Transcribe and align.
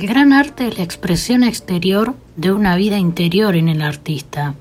El 0.00 0.06
gran 0.06 0.32
arte 0.32 0.66
es 0.66 0.78
la 0.78 0.84
expresión 0.84 1.44
exterior 1.44 2.14
de 2.34 2.52
una 2.52 2.74
vida 2.74 2.96
interior 2.96 3.54
en 3.54 3.68
el 3.68 3.82
artista, 3.82 4.54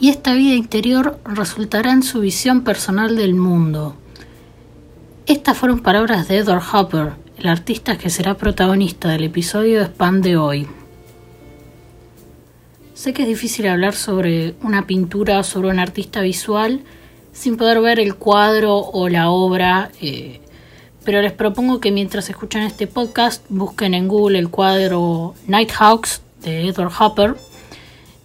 y 0.00 0.08
esta 0.08 0.32
vida 0.32 0.54
interior 0.54 1.20
resultará 1.26 1.92
en 1.92 2.02
su 2.02 2.20
visión 2.20 2.64
personal 2.64 3.14
del 3.14 3.34
mundo. 3.34 3.96
Estas 5.26 5.58
fueron 5.58 5.80
palabras 5.80 6.26
de 6.26 6.38
Edward 6.38 6.62
Hopper, 6.72 7.12
el 7.36 7.48
artista 7.48 7.98
que 7.98 8.08
será 8.08 8.38
protagonista 8.38 9.10
del 9.10 9.24
episodio 9.24 9.80
de 9.80 9.84
Spam 9.88 10.22
de 10.22 10.38
hoy. 10.38 10.66
Sé 12.94 13.12
que 13.12 13.24
es 13.24 13.28
difícil 13.28 13.68
hablar 13.68 13.94
sobre 13.94 14.54
una 14.62 14.86
pintura 14.86 15.40
o 15.40 15.42
sobre 15.42 15.68
un 15.68 15.80
artista 15.80 16.22
visual 16.22 16.80
sin 17.34 17.58
poder 17.58 17.82
ver 17.82 18.00
el 18.00 18.14
cuadro 18.14 18.78
o 18.78 19.10
la 19.10 19.28
obra 19.28 19.90
eh, 20.00 20.40
pero 21.08 21.22
les 21.22 21.32
propongo 21.32 21.80
que 21.80 21.90
mientras 21.90 22.28
escuchan 22.28 22.64
este 22.64 22.86
podcast 22.86 23.42
busquen 23.48 23.94
en 23.94 24.08
Google 24.08 24.38
el 24.38 24.50
cuadro 24.50 25.34
Nighthawks 25.46 26.20
de 26.42 26.68
Edward 26.68 26.92
Hopper 27.00 27.34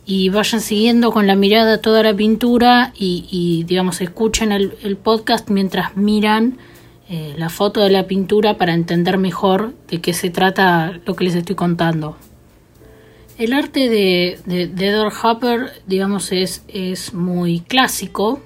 y 0.05 0.27
vayan 0.27 0.59
siguiendo 0.59 1.13
con 1.13 1.25
la 1.25 1.37
mirada 1.37 1.79
toda 1.79 2.03
la 2.03 2.13
pintura 2.13 2.91
y, 2.93 3.63
digamos 3.65 4.01
escuchen 4.01 4.51
el, 4.51 4.97
podcast 4.97 5.49
mientras 5.49 5.95
miran 5.95 6.57
eh, 7.07 7.33
la 7.37 7.47
foto 7.47 7.79
de 7.79 7.89
la 7.89 8.05
pintura 8.05 8.57
para 8.57 8.73
entender 8.73 9.17
mejor 9.17 9.73
de 9.87 10.01
qué 10.01 10.11
se 10.11 10.29
trata 10.29 10.99
lo 11.05 11.15
que 11.15 11.23
les 11.23 11.35
estoy 11.35 11.55
contando. 11.55 12.17
El 13.37 13.53
arte 13.53 13.87
de, 13.87 14.39
de 14.45 14.87
Edward 14.87 15.13
Hopper, 15.23 15.71
digamos, 15.87 16.33
es, 16.33 16.65
es 16.67 17.13
muy 17.13 17.61
clásico, 17.61 18.41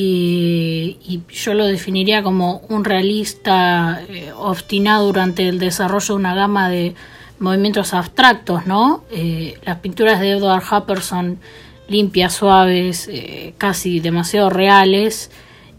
y, 0.00 1.22
yo 1.28 1.54
lo 1.54 1.66
definiría 1.66 2.22
como 2.22 2.62
un 2.68 2.84
realista 2.84 4.00
eh, 4.08 4.30
obstinado 4.36 5.06
durante 5.06 5.48
el 5.48 5.58
desarrollo 5.58 6.14
de 6.14 6.20
una 6.20 6.34
gama 6.36 6.68
de 6.68 6.94
movimientos 7.40 7.92
abstractos, 7.94 8.64
¿no? 8.64 9.02
Eh, 9.10 9.58
las 9.64 9.78
pinturas 9.78 10.20
de 10.20 10.30
Edward 10.30 10.62
Hopper 10.70 11.00
son 11.00 11.40
limpias, 11.88 12.34
suaves, 12.34 13.08
eh, 13.10 13.54
casi 13.58 13.98
demasiado 13.98 14.50
reales, 14.50 15.32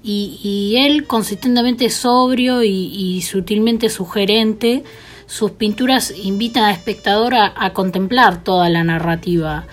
y, 0.03 0.75
él 0.79 1.05
consistentemente 1.05 1.89
sobrio 1.89 2.63
y, 2.63 3.21
sutilmente 3.21 3.89
sugerente, 3.89 4.83
sus 5.27 5.51
pinturas 5.51 6.13
invitan 6.23 6.63
al 6.63 6.73
espectador 6.73 7.35
a, 7.35 7.73
contemplar 7.73 8.43
toda 8.43 8.69
la 8.69 8.83
narrativa. 8.83 9.65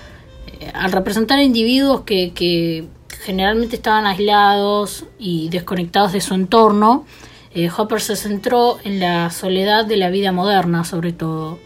al 0.75 0.91
representar 0.91 1.41
individuos 1.41 2.03
que 2.03 2.89
generalmente 3.27 3.75
estaban 3.75 4.07
aislados 4.07 5.05
y 5.19 5.49
desconectados 5.49 6.13
de 6.13 6.21
su 6.21 6.35
entorno, 6.35 7.05
eh, 7.53 7.69
Hopper 7.77 8.01
se 8.01 8.15
centró 8.15 8.79
en 8.85 9.01
la 9.01 9.31
soledad 9.31 9.85
de 9.85 9.97
la 9.97 10.11
vida 10.11 10.31
moderna, 10.31 10.85
sobre 10.85 11.13
todo. 11.13 11.59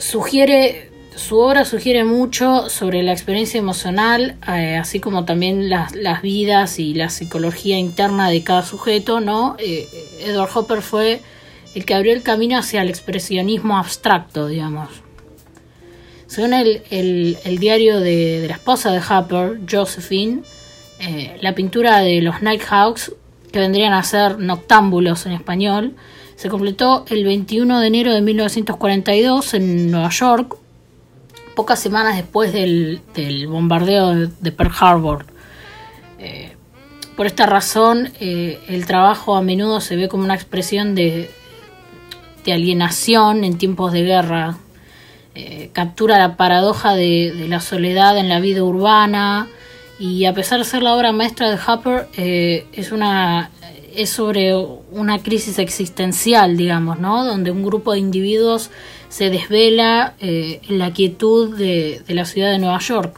Sugiere, 0.00 0.90
su 1.16 1.38
obra 1.38 1.64
sugiere 1.64 2.04
mucho 2.04 2.68
sobre 2.68 3.02
la 3.02 3.12
experiencia 3.12 3.58
emocional, 3.58 4.36
eh, 4.46 4.76
así 4.76 5.00
como 5.00 5.24
también 5.24 5.70
las, 5.70 5.92
vidas 6.20 6.78
y 6.78 6.92
la 6.92 7.08
psicología 7.08 7.78
interna 7.78 8.28
de 8.28 8.42
cada 8.42 8.62
sujeto, 8.62 9.20
¿no? 9.20 9.56
Eh, 9.58 9.88
Edward 10.20 10.50
Hopper 10.54 10.82
fue 10.82 11.22
el 11.74 11.86
que 11.86 11.94
abrió 11.94 12.12
el 12.12 12.22
camino 12.22 12.58
hacia 12.58 12.82
el 12.82 12.90
expresionismo 12.90 13.78
abstracto, 13.78 14.46
digamos. 14.46 15.03
Según 16.34 16.52
el, 16.52 17.58
diario 17.60 18.00
de, 18.00 18.46
la 18.48 18.54
esposa 18.54 18.90
de 18.90 18.98
Hopper, 18.98 19.60
Josephine, 19.70 20.42
eh, 20.98 21.38
la 21.40 21.54
pintura 21.54 22.00
de 22.00 22.20
los 22.22 22.42
Nighthawks, 22.42 23.12
que 23.52 23.60
vendrían 23.60 23.92
a 23.92 24.02
ser 24.02 24.40
noctámbulos 24.40 25.26
en 25.26 25.32
español, 25.32 25.94
se 26.34 26.48
completó 26.48 27.04
el 27.08 27.22
21 27.22 27.78
de 27.78 27.86
enero 27.86 28.12
de 28.12 28.20
1942 28.20 29.54
en 29.54 29.92
Nueva 29.92 30.08
York, 30.08 30.56
pocas 31.54 31.78
semanas 31.78 32.16
después 32.16 32.52
del, 32.52 33.00
bombardeo 33.48 34.26
de, 34.26 34.50
Pearl 34.50 34.72
Harbor. 34.80 35.26
Eh, 36.18 36.56
por 37.16 37.26
esta 37.26 37.46
razón, 37.46 38.10
eh, 38.18 38.58
el 38.66 38.86
trabajo 38.86 39.36
a 39.36 39.42
menudo 39.42 39.80
se 39.80 39.94
ve 39.94 40.08
como 40.08 40.24
una 40.24 40.34
expresión 40.34 40.96
de, 40.96 41.30
de 42.44 42.52
alienación 42.52 43.44
en 43.44 43.56
tiempos 43.56 43.92
de 43.92 44.02
guerra 44.02 44.58
eh, 45.36 45.70
captura 45.72 46.16
la 46.16 46.36
paradoja 46.36 46.94
de, 46.94 47.46
la 47.48 47.60
soledad 47.60 48.16
en 48.18 48.28
la 48.28 48.38
vida 48.38 48.62
urbana. 48.62 49.48
Y 49.98 50.26
a 50.26 50.34
pesar 50.34 50.58
de 50.60 50.64
ser 50.64 50.82
la 50.82 50.94
obra 50.94 51.10
maestra 51.12 51.50
de 51.50 51.58
Hopper 51.66 52.08
eh, 52.16 52.66
es 52.72 52.92
una 52.92 53.50
es 53.96 54.10
sobre 54.10 54.54
una 54.56 55.22
crisis 55.22 55.60
existencial 55.60 56.56
digamos 56.56 56.98
no 56.98 57.24
donde 57.24 57.52
un 57.52 57.62
grupo 57.62 57.92
de 57.92 58.00
individuos 58.00 58.70
se 59.08 59.30
desvela 59.30 60.14
eh, 60.18 60.60
en 60.68 60.80
la 60.80 60.92
quietud 60.92 61.56
de, 61.56 62.02
la 62.08 62.24
ciudad 62.24 62.50
de 62.50 62.58
Nueva 62.58 62.80
York. 62.80 63.16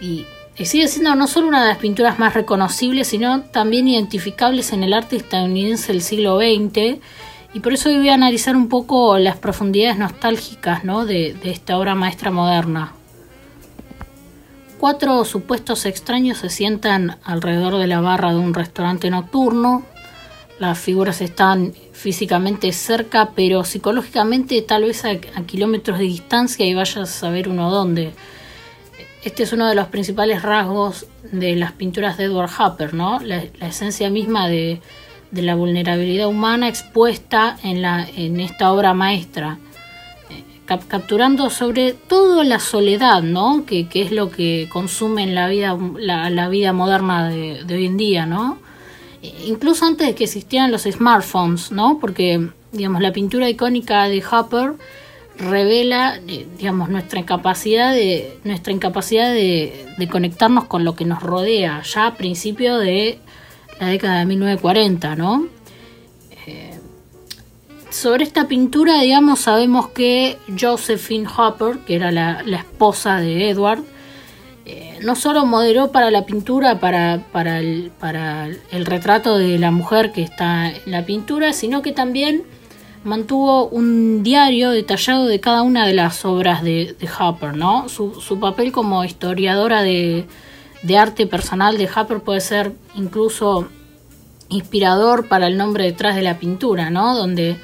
Y, 0.00 0.26
y 0.58 0.66
sigue 0.66 0.88
siendo 0.88 1.14
no 1.14 1.26
solo 1.26 1.48
una 1.48 1.62
de 1.62 1.68
las 1.68 1.78
pinturas 1.78 2.18
más 2.18 2.34
reconocibles 2.34 3.08
sino 3.08 3.42
también 3.42 3.88
identificables 3.88 4.72
en 4.72 4.82
el 4.82 4.92
arte 4.92 5.16
estadounidense 5.16 5.92
del 5.92 6.02
siglo 6.02 6.38
XX 6.38 7.00
y 7.56 7.60
por 7.60 7.72
eso 7.72 7.88
hoy 7.88 7.96
voy 7.96 8.10
a 8.10 8.14
analizar 8.14 8.54
un 8.54 8.68
poco 8.68 9.16
las 9.16 9.38
profundidades 9.38 9.96
nostálgicas 9.96 10.82
de, 11.06 11.34
esta 11.44 11.78
obra 11.78 11.94
maestra 11.94 12.30
moderna. 12.30 12.92
Cuatro 14.78 15.24
supuestos 15.24 15.86
extraños 15.86 16.36
se 16.36 16.50
sientan 16.50 17.16
alrededor 17.24 17.78
de 17.78 17.86
la 17.86 18.02
barra 18.02 18.34
de 18.34 18.40
un 18.40 18.52
restaurante 18.52 19.08
nocturno. 19.08 19.86
Las 20.58 20.78
figuras 20.78 21.22
están 21.22 21.72
físicamente 21.92 22.70
cerca, 22.72 23.30
pero 23.34 23.64
psicológicamente 23.64 24.60
tal 24.60 24.82
vez 24.84 25.06
a, 25.06 25.16
kilómetros 25.46 25.98
de 25.98 26.04
distancia 26.04 26.66
y 26.66 26.74
vayas 26.74 26.98
a 26.98 27.06
saber 27.06 27.48
uno 27.48 27.70
dónde. 27.70 28.12
Este 29.24 29.44
es 29.44 29.54
uno 29.54 29.66
de 29.66 29.74
los 29.74 29.88
principales 29.88 30.42
rasgos 30.42 31.06
de 31.32 31.56
las 31.56 31.72
pinturas 31.72 32.18
de 32.18 32.24
Edward 32.24 32.50
Hopper, 32.58 32.92
¿no? 32.92 33.18
la 33.20 33.46
esencia 33.66 34.10
misma 34.10 34.46
de, 34.46 34.82
de 35.30 35.42
la 35.42 35.54
vulnerabilidad 35.54 36.28
humana 36.28 36.68
expuesta 36.68 37.56
en, 37.62 37.82
la, 37.82 38.06
en 38.16 38.40
esta 38.40 38.72
obra 38.72 38.94
maestra, 38.94 39.58
eh, 40.30 40.42
capturando 40.66 41.50
sobre 41.50 41.92
todo 41.92 42.44
la 42.44 42.60
soledad, 42.60 43.22
¿no? 43.22 43.64
Que, 43.66 43.88
es 43.92 44.12
lo 44.12 44.30
que 44.30 44.68
consume 44.72 45.24
en 45.24 45.34
la 45.34 45.48
vida, 45.48 45.76
la, 45.98 46.48
vida 46.48 46.72
moderna 46.72 47.28
de, 47.28 47.64
hoy 47.68 47.86
en 47.86 47.96
día, 47.96 48.26
¿no? 48.26 48.58
Eh, 49.22 49.34
incluso 49.46 49.84
antes 49.84 50.06
de 50.06 50.14
que 50.14 50.24
existieran 50.24 50.70
los 50.70 50.82
smartphones, 50.82 51.72
¿no? 51.72 51.98
Porque, 52.00 52.48
digamos, 52.72 53.02
la 53.02 53.12
pintura 53.12 53.48
icónica 53.48 54.08
de 54.08 54.22
Hopper 54.30 54.74
revela, 55.38 56.18
eh, 56.28 56.46
digamos, 56.56 56.88
nuestra 56.88 57.20
incapacidad 57.20 57.92
de, 57.92 58.38
nuestra 58.44 58.72
incapacidad 58.72 59.32
de, 59.32 59.86
de 59.98 60.08
conectarnos 60.08 60.64
con 60.64 60.84
lo 60.84 60.94
que 60.94 61.04
nos 61.04 61.22
rodea, 61.22 61.82
ya 61.82 62.06
a 62.06 62.14
principio 62.14 62.78
de 62.78 63.18
la 63.80 63.88
década 63.88 64.20
de 64.20 64.26
1940, 64.26 65.16
¿no? 65.16 65.46
Eh, 66.46 66.78
sobre 67.90 68.24
esta 68.24 68.48
pintura, 68.48 69.00
digamos, 69.00 69.40
sabemos 69.40 69.88
que 69.88 70.38
Josephine 70.58 71.26
Hopper, 71.36 71.78
que 71.78 71.96
era 71.96 72.10
la, 72.10 72.42
esposa 72.56 73.20
de 73.20 73.50
Edward, 73.50 73.82
eh, 74.64 74.98
no 75.02 75.14
solo 75.14 75.46
modeló 75.46 75.92
para 75.92 76.10
la 76.10 76.26
pintura, 76.26 76.80
para, 76.80 77.22
para, 77.32 77.60
el, 77.60 78.86
retrato 78.86 79.38
de 79.38 79.58
la 79.58 79.70
mujer 79.70 80.12
que 80.12 80.22
está 80.22 80.68
en 80.70 80.90
la 80.90 81.06
pintura, 81.06 81.52
sino 81.52 81.82
que 81.82 81.92
también 81.92 82.42
mantuvo 83.04 83.68
un 83.68 84.22
diario 84.22 84.70
detallado 84.70 85.26
de 85.26 85.38
cada 85.38 85.62
una 85.62 85.86
de 85.86 85.94
las 85.94 86.24
obras 86.24 86.62
de, 86.62 86.96
Hopper, 87.18 87.56
¿no? 87.56 87.88
Su 87.88 88.40
papel 88.40 88.72
como 88.72 89.04
historiadora 89.04 89.82
de, 89.82 90.26
de 90.86 90.96
arte 90.96 91.26
personal 91.26 91.78
de 91.78 91.88
Hopper 91.94 92.20
puede 92.20 92.40
ser 92.40 92.72
incluso 92.94 93.66
inspirador 94.48 95.26
para 95.26 95.48
el 95.48 95.56
nombre 95.56 95.84
detrás 95.84 96.14
de 96.14 96.22
la 96.22 96.38
pintura, 96.38 96.90
¿no? 96.90 97.16
Donde 97.16 97.56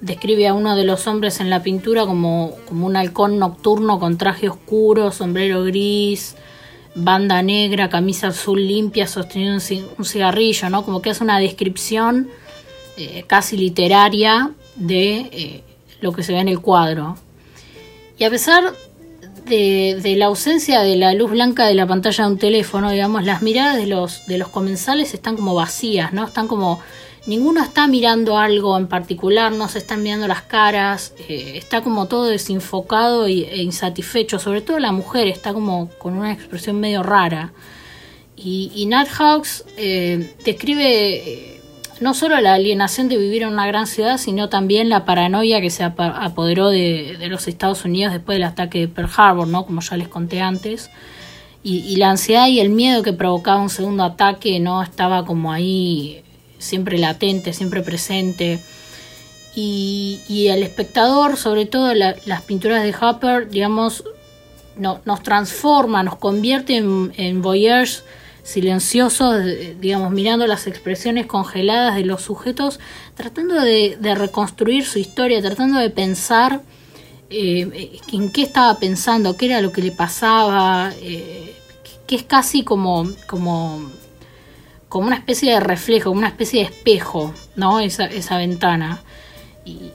describe 0.00 0.46
a 0.46 0.54
uno 0.54 0.76
de 0.76 0.84
los 0.84 1.08
hombres 1.08 1.40
en 1.40 1.50
la 1.50 1.64
pintura 1.64 2.06
como, 2.06 2.54
como 2.68 2.86
un 2.86 2.96
halcón 2.96 3.40
nocturno 3.40 3.98
con 3.98 4.16
traje 4.16 4.48
oscuro, 4.48 5.10
sombrero 5.10 5.64
gris, 5.64 6.36
banda 6.94 7.42
negra, 7.42 7.88
camisa 7.88 8.28
azul 8.28 8.64
limpia, 8.64 9.08
sosteniendo 9.08 9.60
un 9.98 10.04
cigarrillo, 10.04 10.70
¿no? 10.70 10.84
Como 10.84 11.02
que 11.02 11.10
es 11.10 11.20
una 11.20 11.40
descripción 11.40 12.28
eh, 12.96 13.24
casi 13.26 13.56
literaria 13.56 14.52
de 14.76 15.16
eh, 15.32 15.64
lo 16.00 16.12
que 16.12 16.22
se 16.22 16.32
ve 16.32 16.38
en 16.38 16.48
el 16.48 16.60
cuadro. 16.60 17.16
Y 18.18 18.22
a 18.22 18.30
pesar 18.30 18.72
de, 19.48 20.14
la 20.16 20.26
ausencia 20.26 20.80
de 20.80 20.96
la 20.96 21.14
luz 21.14 21.30
blanca 21.30 21.66
de 21.66 21.74
la 21.74 21.86
pantalla 21.86 22.24
de 22.24 22.30
un 22.30 22.38
teléfono, 22.38 22.90
digamos, 22.90 23.24
las 23.24 23.42
miradas 23.42 23.76
de 23.76 23.86
los, 23.86 24.26
de 24.26 24.38
los 24.38 24.48
comensales 24.48 25.14
están 25.14 25.36
como 25.36 25.54
vacías, 25.54 26.12
¿no? 26.12 26.26
Están 26.26 26.48
como. 26.48 26.80
Ninguno 27.26 27.62
está 27.62 27.86
mirando 27.88 28.38
algo 28.38 28.78
en 28.78 28.86
particular, 28.86 29.52
no 29.52 29.68
se 29.68 29.78
están 29.78 30.02
mirando 30.02 30.26
las 30.26 30.40
caras, 30.42 31.12
eh, 31.28 31.54
está 31.56 31.82
como 31.82 32.06
todo 32.06 32.24
desenfocado 32.24 33.26
e 33.26 33.60
insatisfecho, 33.60 34.38
sobre 34.38 34.62
todo 34.62 34.78
la 34.78 34.92
mujer 34.92 35.28
está 35.28 35.52
como 35.52 35.90
con 35.98 36.16
una 36.16 36.32
expresión 36.32 36.80
medio 36.80 37.02
rara. 37.02 37.52
Y, 38.34 38.72
y 38.74 38.86
Nat 38.86 39.08
Hawks 39.08 39.64
eh, 39.76 40.34
describe 40.42 41.16
eh, 41.16 41.57
no 42.00 42.14
solo 42.14 42.40
la 42.40 42.54
alienación 42.54 43.08
de 43.08 43.16
vivir 43.16 43.42
en 43.42 43.48
una 43.48 43.66
gran 43.66 43.86
ciudad, 43.86 44.18
sino 44.18 44.48
también 44.48 44.88
la 44.88 45.04
paranoia 45.04 45.60
que 45.60 45.70
se 45.70 45.84
apoderó 45.84 46.68
de, 46.68 47.16
los 47.28 47.48
Estados 47.48 47.84
Unidos 47.84 48.12
después 48.12 48.36
del 48.36 48.44
ataque 48.44 48.80
de 48.80 48.88
Pearl 48.88 49.10
Harbor, 49.16 49.48
¿no? 49.48 49.66
Como 49.66 49.80
ya 49.80 49.96
les 49.96 50.08
conté 50.08 50.40
antes. 50.40 50.90
Y, 51.62 51.96
la 51.96 52.10
ansiedad 52.10 52.46
y 52.46 52.60
el 52.60 52.70
miedo 52.70 53.02
que 53.02 53.12
provocaba 53.12 53.60
un 53.60 53.68
segundo 53.68 54.02
ataque, 54.04 54.58
¿no? 54.60 54.82
Estaba 54.82 55.26
como 55.26 55.52
ahí 55.52 56.22
siempre 56.58 56.98
latente, 56.98 57.52
siempre 57.52 57.82
presente. 57.82 58.60
Y, 59.54 60.46
el 60.50 60.62
espectador, 60.62 61.36
sobre 61.36 61.66
todo 61.66 61.92
las 61.94 62.42
pinturas 62.42 62.82
de 62.82 62.94
Hopper, 62.98 63.50
digamos, 63.50 64.04
no, 64.76 65.00
nos 65.04 65.22
transforma, 65.22 66.02
nos 66.02 66.16
convierte 66.16 66.76
en, 66.76 67.12
en 67.16 67.42
voyeurs 67.42 68.04
silenciosos, 68.48 69.44
digamos, 69.78 70.10
mirando 70.10 70.46
las 70.46 70.66
expresiones 70.66 71.26
congeladas 71.26 71.96
de 71.96 72.04
los 72.06 72.22
sujetos, 72.22 72.80
tratando 73.14 73.60
de, 73.60 73.98
reconstruir 74.14 74.86
su 74.86 74.98
historia, 74.98 75.42
tratando 75.42 75.78
de 75.78 75.90
pensar 75.90 76.62
eh, 77.28 78.00
en 78.10 78.32
qué 78.32 78.40
estaba 78.40 78.78
pensando, 78.78 79.36
qué 79.36 79.46
era 79.46 79.60
lo 79.60 79.70
que 79.70 79.82
le 79.82 79.92
pasaba, 79.92 80.92
eh, 81.02 81.54
que 82.06 82.16
es 82.16 82.22
casi 82.22 82.64
como, 82.64 83.06
como, 83.26 83.90
como 84.88 85.08
una 85.08 85.16
especie 85.16 85.52
de 85.52 85.60
reflejo, 85.60 86.10
una 86.10 86.28
especie 86.28 86.60
de 86.60 86.70
espejo, 86.70 87.34
¿no? 87.54 87.80
Esa, 87.80 88.06
esa 88.06 88.38
ventana. 88.38 89.02
Y, 89.66 89.92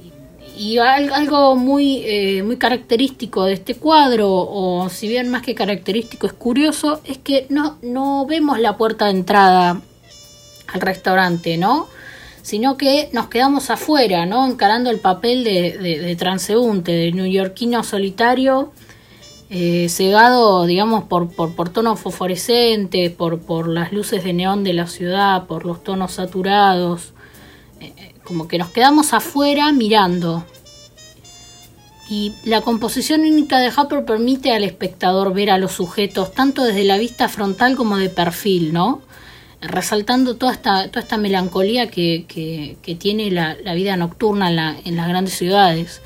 y 0.58 0.78
algo 0.78 1.56
muy, 1.56 2.04
eh, 2.06 2.44
muy 2.44 2.58
característico 2.58 3.46
de 3.46 3.54
este 3.54 3.76
cuadro, 3.76 4.30
o 4.32 4.90
si 4.90 5.08
bien 5.08 5.30
más 5.30 5.42
que 5.42 5.56
característico 5.56 6.28
es 6.28 6.34
curioso, 6.34 7.02
es 7.06 7.18
que 7.18 7.48
no, 7.50 7.78
no 7.82 8.26
vemos 8.26 8.60
la 8.60 8.78
puerta 8.78 9.06
de 9.06 9.12
entrada 9.12 9.82
al 10.68 10.82
restaurante, 10.82 11.58
¿no? 11.58 11.88
Sino 12.42 12.78
que 12.78 13.10
nos 13.14 13.28
quedamos 13.28 13.70
afuera, 13.70 14.26
¿no? 14.26 14.46
Encarando 14.46 14.90
el 14.90 15.00
papel 15.00 15.44
de, 15.44 15.78
de, 15.78 16.16
transeúnte, 16.16 16.92
de 16.92 17.12
neoyorquino 17.12 17.84
solitario, 17.84 18.74
eh, 19.50 19.88
cegado, 19.90 20.66
digamos, 20.66 21.06
por, 21.06 21.30
por, 21.30 21.56
por, 21.56 21.70
tonos 21.70 22.00
fosforescentes, 22.00 23.12
por, 23.12 23.40
por 23.40 23.68
las 23.68 23.94
luces 23.94 24.24
de 24.24 24.34
neón 24.34 24.64
de 24.64 24.74
la 24.74 24.88
ciudad, 24.88 25.46
por 25.48 25.66
los 25.66 25.84
tonos 25.84 26.14
saturados. 26.14 27.14
Como 28.24 28.48
que 28.48 28.58
nos 28.58 28.70
quedamos 28.70 29.14
afuera 29.14 29.72
mirando. 29.72 30.46
Y 32.10 32.34
la 32.44 32.62
composición 32.62 33.22
única 33.22 33.60
de 33.60 33.72
Hopper 33.75 34.06
permite 34.06 34.52
al 34.54 34.64
espectador 34.64 35.34
ver 35.34 35.50
a 35.50 35.58
los 35.58 35.72
sujetos 35.72 36.34
tanto 36.34 36.64
desde 36.64 36.84
la 36.84 36.98
vista 36.98 37.30
frontal 37.30 37.75
como 37.75 37.98
de 37.98 38.10
perfil, 38.10 38.74
¿no? 38.74 39.02
Resaltando 39.62 40.36
toda 40.36 40.52
esta, 40.52 40.90
toda 40.90 41.02
esta 41.02 41.18
melancolía 41.18 41.88
que, 41.90 42.78
tiene 43.00 43.31
la, 43.31 43.56
vida 43.74 43.96
nocturna 43.96 44.78
en, 44.84 44.96
las 44.98 45.08
grandes 45.08 45.36
ciudades. 45.36 46.02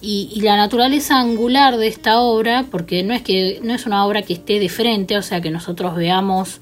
Y, 0.00 0.40
la 0.42 0.56
naturaleza 0.56 1.18
angular 1.18 1.76
de 1.76 1.88
esta 1.88 2.20
obra, 2.20 2.64
porque 2.70 3.02
no 3.02 3.12
es 3.12 3.22
que 3.22 3.60
no 3.62 3.74
es 3.74 3.86
una 3.86 4.06
obra 4.06 4.22
que 4.22 4.34
esté 4.34 4.60
de 4.60 4.68
frente, 4.68 5.16
o 5.18 5.22
sea 5.22 5.40
que 5.40 5.50
nosotros 5.50 5.96
veamos 5.96 6.60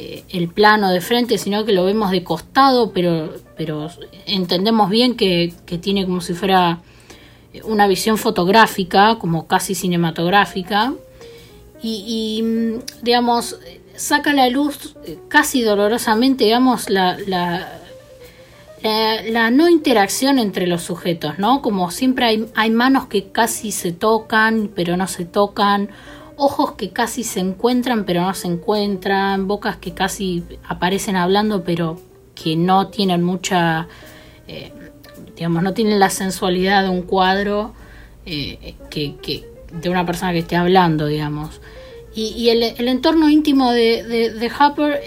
eh, 0.00 0.22
el 0.28 0.46
plano 0.46 0.92
de 0.92 1.00
frente, 1.00 1.38
sino 1.38 1.64
que 1.64 1.72
lo 1.72 1.84
vemos 1.84 2.12
de 2.12 2.22
costado, 2.22 2.92
pero, 2.92 3.34
pero 3.56 3.90
entendemos 4.26 4.90
bien 4.90 5.16
que, 5.16 5.52
tiene 5.80 6.04
como 6.04 6.20
si 6.20 6.34
fuera 6.34 6.78
una 7.64 7.88
visión 7.88 8.16
fotográfica, 8.16 9.16
como 9.18 9.48
casi 9.48 9.74
cinematográfica, 9.74 10.94
y, 11.82 12.44
digamos, 13.02 13.58
saca 13.96 14.32
la 14.32 14.48
luz 14.48 14.94
eh, 15.04 15.18
casi 15.26 15.62
dolorosamente, 15.62 16.44
digamos, 16.44 16.90
la, 16.90 17.18
la, 17.26 17.68
la, 18.82 19.50
no 19.50 19.68
interacción 19.68 20.38
entre 20.38 20.68
los 20.68 20.82
sujetos, 20.82 21.40
¿no? 21.40 21.60
Como 21.60 21.90
siempre 21.90 22.26
hay, 22.26 22.46
hay 22.54 22.70
manos 22.70 23.06
que 23.06 23.32
casi 23.32 23.72
se 23.72 23.90
tocan, 23.90 24.70
pero 24.76 24.96
no 24.96 25.08
se 25.08 25.24
tocan, 25.24 25.90
ojos 26.38 26.72
que 26.72 26.90
casi 26.90 27.24
se 27.24 27.40
encuentran 27.40 28.04
pero 28.04 28.22
no 28.22 28.32
se 28.32 28.48
encuentran, 28.48 29.46
bocas 29.46 29.76
que 29.76 29.92
casi 29.92 30.44
aparecen 30.66 31.16
hablando 31.16 31.64
pero 31.64 32.00
que 32.34 32.56
no 32.56 32.88
tienen 32.88 33.22
mucha, 33.22 33.88
eh, 34.46 34.72
digamos, 35.36 35.62
no 35.62 35.74
tienen 35.74 35.98
la 35.98 36.08
sensualidad 36.08 36.84
de 36.84 36.88
un 36.88 37.02
cuadro 37.02 37.74
eh, 38.24 38.74
que, 38.90 39.44
de 39.72 39.90
una 39.90 40.06
persona 40.06 40.32
que 40.32 40.38
esté 40.38 40.56
hablando, 40.56 41.06
digamos. 41.06 41.60
Y, 42.14 42.48
el, 42.48 42.88
entorno 42.88 43.28
íntimo 43.30 43.70
de, 43.70 44.02
de, 44.02 44.50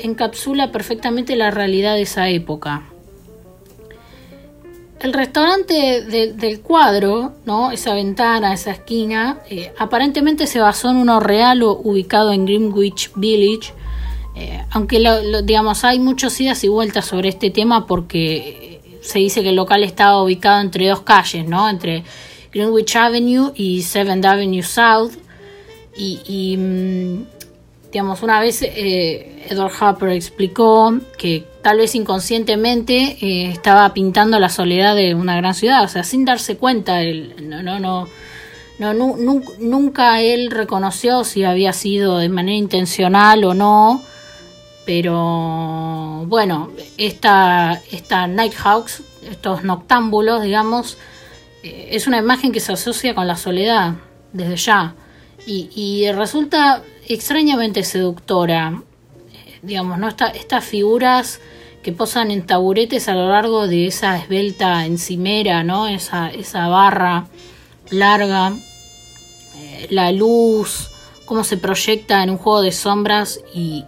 encapsula 0.04 0.72
perfectamente 0.72 1.36
la 1.36 1.52
realidad 1.52 1.96
de 1.96 2.04
esa 2.04 2.30
época 2.30 2.91
el 5.02 5.14
restaurante 5.14 6.02
del 6.04 6.62
cuadro, 6.62 7.34
¿no? 7.46 7.72
esa 7.72 7.94
ventana, 7.94 8.54
esa 8.54 8.72
esquina, 8.72 9.40
eh, 9.50 9.74
aparentemente 9.78 10.46
se 10.46 10.60
basó 10.60 10.92
en 10.92 10.98
uno 10.98 11.20
real 11.20 11.64
o 11.64 11.74
ubicado 11.74 12.32
en 12.32 12.46
Greenwich 12.46 13.12
Village, 13.16 13.74
eh, 14.36 14.64
aunque 14.70 15.04
digamos 15.44 15.84
hay 15.84 16.00
muchos 16.00 16.40
idas 16.40 16.64
y 16.64 16.68
vueltas 16.68 17.06
sobre 17.06 17.30
este 17.30 17.50
tema 17.50 17.88
porque 17.88 18.80
se 19.02 19.20
dice 19.20 19.42
que 19.42 19.50
el 19.50 19.56
local 19.56 19.84
estaba 19.84 20.22
ubicado 20.22 20.62
entre 20.62 20.88
dos 20.88 21.02
calles, 21.02 21.48
¿no? 21.48 21.68
entre 21.68 22.04
Greenwich 22.54 22.96
Avenue 22.96 23.52
y 23.56 23.80
7th 23.80 24.26
Avenue 24.26 24.64
South, 24.64 25.14
y, 25.98 26.56
mm, 26.58 27.26
digamos, 27.92 28.24
una 28.24 28.40
vez 28.40 28.62
eh, 28.62 29.46
Edward 29.50 29.74
Harper 29.80 30.10
explicó 30.10 30.98
que 31.18 31.51
tal 31.62 31.78
vez 31.78 31.96
inconscientemente 31.96 33.18
eh, 33.22 33.52
estaba 33.52 33.94
pintando 33.94 34.40
la 34.40 34.50
soledad 34.50 34.96
de 34.96 35.16
una 35.16 35.36
gran 35.38 35.54
ciudad, 35.54 35.84
o 35.84 35.88
sea, 35.88 36.04
sin 36.04 36.26
darse 36.26 36.58
cuenta, 36.58 37.02
él, 37.02 37.36
no, 37.42 37.62
no, 37.62 37.80
no, 37.80 38.08
no, 38.80 39.42
nunca 39.60 40.22
él 40.22 40.50
reconoció 40.50 41.24
si 41.24 41.44
había 41.44 41.74
sido 41.74 42.18
de 42.18 42.30
manera 42.30 42.58
intencional 42.58 43.44
o 43.44 43.54
no, 43.54 44.02
pero 44.86 46.26
bueno, 46.28 46.72
esta, 46.98 47.80
esta 47.92 48.28
Nighthawks, 48.28 49.04
estos 49.30 49.64
noctámbulos, 49.64 50.42
digamos, 50.42 50.98
eh, 51.64 51.90
es 51.92 52.08
una 52.08 52.18
imagen 52.18 52.52
que 52.52 52.60
se 52.60 52.74
asocia 52.74 53.14
con 53.14 53.28
la 53.28 53.36
soledad 53.36 53.96
desde 54.34 54.56
ya 54.56 54.96
y, 55.46 56.10
resulta 56.12 56.84
extrañamente 57.08 57.84
seductora 57.84 58.84
digamos, 59.62 59.98
¿no? 59.98 60.08
estas 60.08 60.64
figuras 60.64 61.40
que 61.84 61.92
posan 61.92 62.32
en 62.32 62.46
taburetes 62.46 63.08
a 63.08 63.16
lo 63.16 63.30
largo 63.30 63.68
de 63.68 63.88
esa 63.88 64.18
esbelta 64.18 64.86
encimera, 64.86 65.64
¿no? 65.64 65.88
Esa, 65.88 66.30
esa 66.30 66.68
barra 66.68 67.28
larga, 67.92 68.54
eh, 69.58 69.88
la 69.90 70.12
luz, 70.12 70.92
cómo 71.26 71.44
se 71.44 71.58
proyecta 71.58 72.24
en 72.24 72.30
un 72.30 72.38
juego 72.38 72.62
de 72.62 72.72
sombras 72.72 73.42
y, 73.54 73.86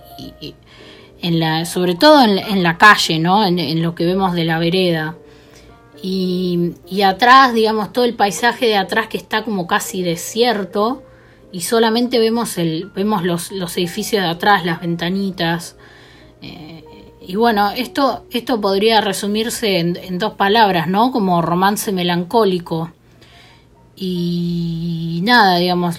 en 1.22 1.40
la, 1.40 1.66
sobre 1.66 1.96
todo 1.96 2.22
en, 2.24 2.64
la 2.64 2.78
calle, 2.78 3.20
¿no? 3.20 3.46
En, 3.46 3.82
lo 3.82 3.96
que 3.96 4.06
vemos 4.06 4.34
de 4.34 4.44
la 4.44 4.60
vereda. 4.60 5.16
Y, 6.02 6.74
y, 6.86 7.04
atrás, 7.04 7.54
digamos, 7.54 7.94
todo 7.94 8.04
el 8.04 8.14
paisaje 8.14 8.66
de 8.66 8.76
atrás 8.76 9.08
que 9.08 9.18
está 9.18 9.44
como 9.44 9.68
casi 9.68 10.04
desierto 10.04 11.02
y 11.54 11.62
solamente 11.62 12.20
vemos, 12.20 12.58
el, 12.58 12.92
vemos 12.94 13.24
los, 13.24 13.52
los 13.54 13.78
edificios 13.78 14.22
de 14.22 14.30
atrás, 14.30 14.66
las 14.66 14.82
ventanitas. 14.82 15.78
Eh, 16.42 16.84
y 17.26 17.36
bueno, 17.36 17.72
esto, 17.72 18.26
esto 18.32 18.60
podría 18.60 19.02
resumirse 19.02 19.80
en, 19.80 20.20
dos 20.20 20.34
palabras, 20.34 20.88
¿no? 20.88 21.12
Como 21.12 21.42
romance 21.42 21.92
melancólico. 21.92 22.92
Y 23.96 25.22
nada, 25.24 25.58
digamos, 25.58 25.98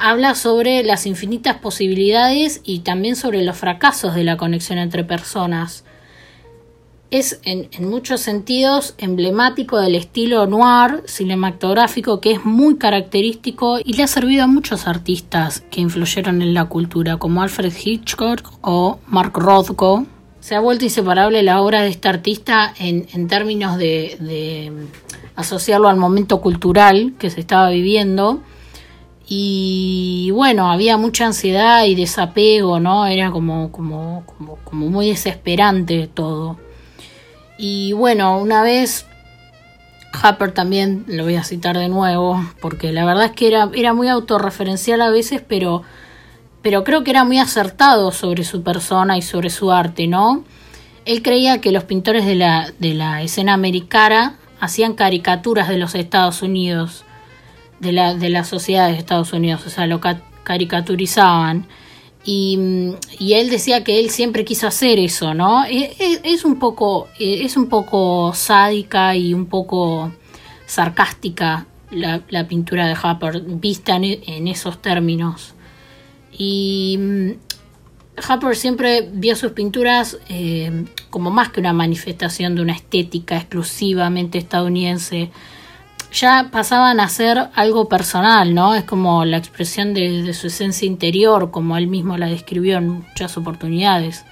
habla 0.00 0.34
sobre 0.34 0.82
las 0.82 1.06
infinitas 1.06 1.56
posibilidades 1.58 2.60
y 2.64 2.80
también 2.80 3.16
sobre 3.16 3.42
los 3.44 3.56
fracasos 3.56 4.14
de 4.14 4.24
la 4.24 4.36
conexión 4.36 4.78
entre 4.78 5.04
personas 5.04 5.84
es 7.12 7.40
en, 7.44 7.68
muchos 7.90 8.22
sentidos 8.22 8.94
emblemático 8.96 9.78
del 9.78 9.94
estilo 9.94 10.46
noir 10.46 11.02
cinematográfico 11.04 12.20
que 12.20 12.32
es 12.32 12.44
muy 12.44 12.78
característico 12.78 13.78
y 13.84 13.92
le 13.92 14.02
ha 14.02 14.06
servido 14.06 14.44
a 14.44 14.46
muchos 14.46 14.86
artistas 14.86 15.62
que 15.70 15.82
influyeron 15.82 16.40
en 16.40 16.54
la 16.54 16.64
cultura, 16.64 17.18
como 17.18 17.42
Alfred 17.42 17.72
Hitchcock 17.84 18.50
o 18.62 18.98
Mark 19.06 19.34
Rothko. 19.34 20.06
Se 20.42 20.56
ha 20.56 20.60
vuelto 20.60 20.84
inseparable 20.84 21.44
la 21.44 21.60
obra 21.60 21.82
de 21.82 21.88
este 21.88 22.08
artista 22.08 22.74
en, 22.76 23.28
términos 23.28 23.78
de, 23.78 24.72
asociarlo 25.36 25.88
al 25.88 25.96
momento 25.96 26.40
cultural 26.40 27.14
que 27.16 27.30
se 27.30 27.38
estaba 27.38 27.70
viviendo. 27.70 28.42
Y 29.28 30.30
bueno, 30.32 30.72
había 30.72 30.96
mucha 30.96 31.26
ansiedad 31.26 31.84
y 31.84 31.94
desapego, 31.94 32.80
¿no? 32.80 33.06
Era 33.06 33.30
como, 33.30 33.70
como, 33.70 34.24
como, 34.64 34.88
muy 34.88 35.10
desesperante 35.10 36.10
todo. 36.12 36.58
Y 37.56 37.92
bueno, 37.92 38.36
una 38.38 38.64
vez 38.64 39.06
Happer 40.12 40.50
también 40.50 41.04
lo 41.06 41.22
voy 41.22 41.36
a 41.36 41.44
citar 41.44 41.78
de 41.78 41.88
nuevo, 41.88 42.44
porque 42.60 42.90
la 42.90 43.04
verdad 43.04 43.26
es 43.26 43.30
que 43.30 43.46
era, 43.46 43.70
era 43.74 43.94
muy 43.94 44.08
autorreferencial 44.08 45.02
a 45.02 45.10
veces, 45.10 45.40
pero, 45.46 45.84
pero 46.62 46.84
creo 46.84 47.02
que 47.04 47.10
era 47.10 47.24
muy 47.24 47.38
acertado 47.38 48.12
sobre 48.12 48.44
su 48.44 48.62
persona 48.62 49.18
y 49.18 49.22
sobre 49.22 49.50
su 49.50 49.72
arte, 49.72 50.06
¿no? 50.06 50.44
Él 51.04 51.22
creía 51.22 51.60
que 51.60 51.72
los 51.72 51.84
pintores 51.84 52.24
de 52.24 52.36
la, 52.36 52.72
de 52.78 52.94
la 52.94 53.22
escena 53.22 53.54
americana 53.54 54.38
hacían 54.60 54.94
caricaturas 54.94 55.68
de 55.68 55.76
los 55.76 55.96
Estados 55.96 56.40
Unidos, 56.40 57.04
de 57.80 57.90
la, 57.90 58.14
de 58.14 58.30
la 58.30 58.44
sociedad 58.44 58.88
de 58.88 58.96
Estados 58.96 59.32
Unidos, 59.32 59.66
o 59.66 59.70
sea, 59.70 59.88
lo 59.88 60.00
caricaturizaban. 60.44 61.66
Y, 62.24 62.94
y, 63.18 63.32
él 63.32 63.50
decía 63.50 63.82
que 63.82 63.98
él 63.98 64.10
siempre 64.10 64.44
quiso 64.44 64.68
hacer 64.68 65.00
eso, 65.00 65.34
¿no? 65.34 65.64
E, 65.64 65.96
e, 65.98 66.20
es, 66.22 66.44
un 66.44 66.60
poco, 66.60 67.08
e, 67.18 67.44
es 67.44 67.56
un 67.56 67.68
poco 67.68 68.32
sádica 68.32 69.16
y 69.16 69.34
un 69.34 69.46
poco 69.46 70.12
sarcástica 70.64 71.66
la, 71.90 72.46
pintura 72.46 72.86
de 72.86 72.94
Hopper, 72.94 73.40
vista 73.40 73.96
en 73.96 74.46
esos 74.46 74.80
términos. 74.80 75.54
Y 76.36 76.98
Hopper 78.28 78.56
siempre 78.56 79.08
vio 79.12 79.36
sus 79.36 79.52
pinturas 79.52 80.18
eh, 80.28 80.84
como 81.10 81.30
más 81.30 81.50
que 81.50 81.60
una 81.60 81.72
manifestación 81.72 82.54
de 82.54 82.62
una 82.62 82.74
estética 82.74 83.36
exclusivamente 83.36 84.38
estadounidense. 84.38 85.30
Ya 86.12 86.48
pasaban 86.52 87.00
a 87.00 87.08
ser 87.08 87.48
algo 87.54 87.88
personal, 87.88 88.54
¿no? 88.54 88.74
Es 88.74 88.84
como 88.84 89.24
la 89.24 89.38
expresión 89.38 89.94
de, 89.94 90.34
su 90.34 90.48
esencia 90.48 90.86
interior, 90.86 91.50
como 91.50 91.76
él 91.78 91.86
mismo 91.86 92.18
la 92.18 92.26
describió 92.26 92.76
en 92.76 92.88
muchas 92.88 93.36
oportunidades. 93.38 94.24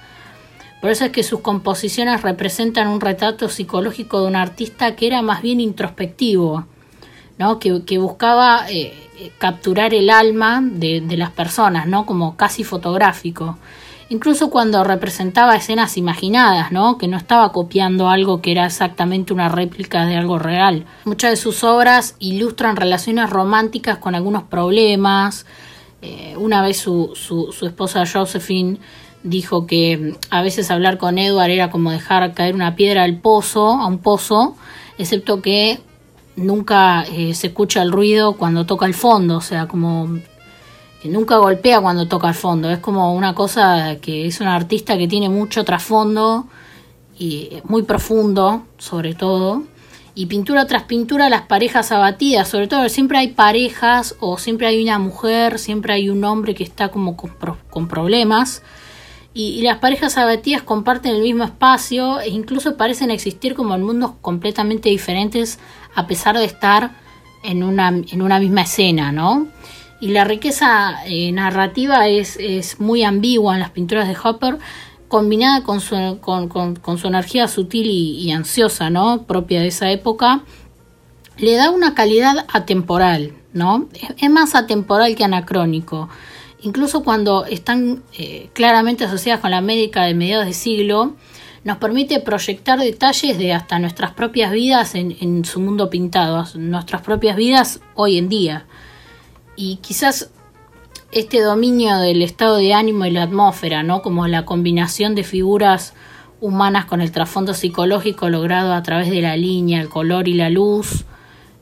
Por 0.79 0.91
eso 0.91 1.05
es 1.05 1.11
que 1.11 1.23
sus 1.23 1.41
composiciones 1.41 2.21
representan 2.21 2.87
un 2.87 3.01
retrato 3.01 3.49
psicológico 3.49 4.21
de 4.21 4.27
un 4.27 4.35
artista 4.35 4.95
que 4.95 5.07
era 5.07 5.21
más 5.23 5.41
bien 5.41 5.59
introspectivo, 5.59 6.65
¿no? 7.37 7.59
que, 7.59 7.97
buscaba 7.97 8.65
eh, 8.69 8.93
capturar 9.37 9.93
el 9.93 10.09
alma 10.09 10.61
de, 10.63 11.03
las 11.17 11.31
personas, 11.31 11.87
¿no? 11.87 12.05
como 12.05 12.35
casi 12.35 12.63
fotográfico 12.63 13.57
incluso 14.11 14.49
cuando 14.49 14.83
representaba 14.83 15.55
escenas 15.55 15.95
imaginadas, 15.95 16.73
¿no? 16.73 16.97
que 16.97 17.07
no 17.07 17.15
estaba 17.15 17.53
copiando 17.53 18.09
algo 18.09 18.41
que 18.41 18.51
era 18.51 18.65
exactamente 18.65 19.31
una 19.31 19.47
réplica 19.47 20.05
de 20.05 20.17
algo 20.17 20.37
real. 20.37 20.85
Muchas 21.05 21.31
de 21.31 21.37
sus 21.37 21.63
obras 21.63 22.17
ilustran 22.19 22.75
relaciones 22.75 23.29
románticas 23.29 23.99
con 23.99 24.13
algunos 24.13 24.43
problemas. 24.43 25.45
Eh, 26.01 26.35
una 26.37 26.61
vez 26.61 26.75
su, 26.77 27.13
su, 27.15 27.53
su, 27.53 27.65
esposa 27.65 28.03
Josephine 28.05 28.79
dijo 29.23 29.65
que 29.65 29.97
mm, 29.97 30.17
a 30.29 30.41
veces 30.41 30.71
hablar 30.71 30.97
con 30.97 31.17
Edward 31.17 31.49
era 31.49 31.71
como 31.71 31.91
dejar 31.91 32.33
caer 32.33 32.53
una 32.53 32.75
piedra 32.75 33.03
al 33.03 33.17
pozo, 33.17 33.69
a 33.69 33.87
un 33.87 33.99
pozo, 33.99 34.57
excepto 34.97 35.41
que 35.41 35.79
nunca 36.35 37.03
eh, 37.03 37.33
se 37.33 37.47
escucha 37.47 37.81
el 37.81 37.91
ruido 37.91 38.33
cuando 38.33 38.65
toca 38.65 38.85
el 38.85 38.93
fondo, 38.93 39.37
o 39.37 39.41
sea, 39.41 39.67
como 39.67 40.19
que 41.01 41.09
nunca 41.09 41.37
golpea 41.37 41.81
cuando 41.81 42.07
toca 42.07 42.29
el 42.29 42.35
fondo. 42.35 42.69
Es 42.69 42.79
como 42.79 43.13
una 43.15 43.33
cosa 43.33 43.97
que 44.01 44.27
es 44.27 44.39
un 44.39 44.47
artista 44.47 44.97
que 44.97 45.07
tiene 45.07 45.29
mucho 45.29 45.63
trasfondo 45.63 46.47
y 47.17 47.49
muy 47.63 47.83
profundo, 47.83 48.63
sobre 48.77 49.15
todo. 49.15 49.63
Y 50.13 50.25
pintura 50.25 50.67
tras 50.67 50.83
pintura, 50.83 51.29
las 51.29 51.43
parejas 51.43 51.91
abatidas, 51.91 52.49
sobre 52.49 52.67
todo 52.67 52.89
siempre 52.89 53.17
hay 53.17 53.29
parejas 53.29 54.15
o 54.19 54.37
siempre 54.37 54.67
hay 54.67 54.83
una 54.83 54.99
mujer, 54.99 55.57
siempre 55.57 55.93
hay 55.93 56.09
un 56.09 56.23
hombre 56.25 56.53
que 56.53 56.63
está 56.63 56.89
como 56.89 57.15
con, 57.15 57.87
problemas. 57.87 58.61
Y, 59.33 59.59
y, 59.59 59.61
las 59.61 59.77
parejas 59.77 60.17
abatidas 60.17 60.61
comparten 60.61 61.15
el 61.15 61.21
mismo 61.21 61.45
espacio 61.45 62.19
e 62.19 62.29
incluso 62.29 62.75
parecen 62.75 63.11
existir 63.11 63.55
como 63.55 63.75
en 63.75 63.83
mundos 63.83 64.11
completamente 64.19 64.89
diferentes 64.89 65.57
a 65.95 66.05
pesar 66.05 66.37
de 66.37 66.43
estar 66.43 66.91
en 67.43 67.63
una, 67.63 67.87
en 67.87 68.21
una 68.21 68.39
misma 68.39 68.63
escena, 68.63 69.11
¿no? 69.11 69.47
y 70.01 70.07
la 70.07 70.25
riqueza 70.25 71.05
eh, 71.05 71.31
narrativa 71.31 72.07
es, 72.07 72.35
es, 72.37 72.79
muy 72.79 73.03
ambigua 73.03 73.53
en 73.53 73.59
las 73.59 73.69
pinturas 73.69 74.07
de 74.07 74.17
Hopper, 74.21 74.57
combinada 75.07 75.63
con 75.63 75.79
su, 75.79 76.17
con, 76.19 76.49
con, 76.49 76.97
su 76.97 77.07
energía 77.07 77.47
sutil 77.47 77.85
y, 77.87 78.31
ansiosa, 78.31 78.89
¿no? 78.89 79.23
propia 79.23 79.61
de 79.61 79.67
esa 79.67 79.91
época, 79.91 80.41
le 81.37 81.53
da 81.53 81.69
una 81.69 81.93
calidad 81.93 82.45
atemporal, 82.51 83.33
¿no? 83.53 83.87
Es, 84.17 84.29
más 84.29 84.55
atemporal 84.55 85.15
que 85.15 85.23
anacrónico. 85.23 86.09
Incluso 86.61 87.03
cuando 87.03 87.45
están 87.45 88.03
eh, 88.17 88.49
claramente 88.53 89.05
asociadas 89.05 89.41
con 89.41 89.51
la 89.51 89.57
América 89.57 90.03
de 90.03 90.13
mediados 90.13 90.45
de 90.45 90.53
siglo, 90.53 91.15
nos 91.63 91.77
permite 91.77 92.19
proyectar 92.19 92.79
detalles 92.79 93.37
de 93.37 93.53
hasta 93.53 93.79
nuestras 93.79 94.11
propias 94.11 94.51
vidas 94.51 94.95
en, 94.95 95.15
en 95.19 95.45
su 95.45 95.59
mundo 95.59 95.89
pintado, 95.89 96.45
nuestras 96.55 97.01
propias 97.01 97.35
vidas 97.35 97.81
hoy 97.95 98.17
en 98.17 98.29
día 98.29 98.65
y 99.55 99.77
quizás 99.77 100.31
este 101.11 101.41
dominio 101.41 101.97
del 101.97 102.21
estado 102.21 102.57
de 102.57 102.73
ánimo 102.73 103.05
y 103.05 103.11
la 103.11 103.23
atmósfera, 103.23 103.83
¿no? 103.83 104.01
Como 104.01 104.27
la 104.27 104.45
combinación 104.45 105.13
de 105.13 105.23
figuras 105.23 105.93
humanas 106.39 106.85
con 106.85 107.01
el 107.01 107.11
trasfondo 107.11 107.53
psicológico 107.53 108.29
logrado 108.29 108.73
a 108.73 108.81
través 108.81 109.09
de 109.09 109.21
la 109.21 109.37
línea, 109.37 109.81
el 109.81 109.89
color 109.89 110.27
y 110.27 110.33
la 110.33 110.49
luz, 110.49 111.05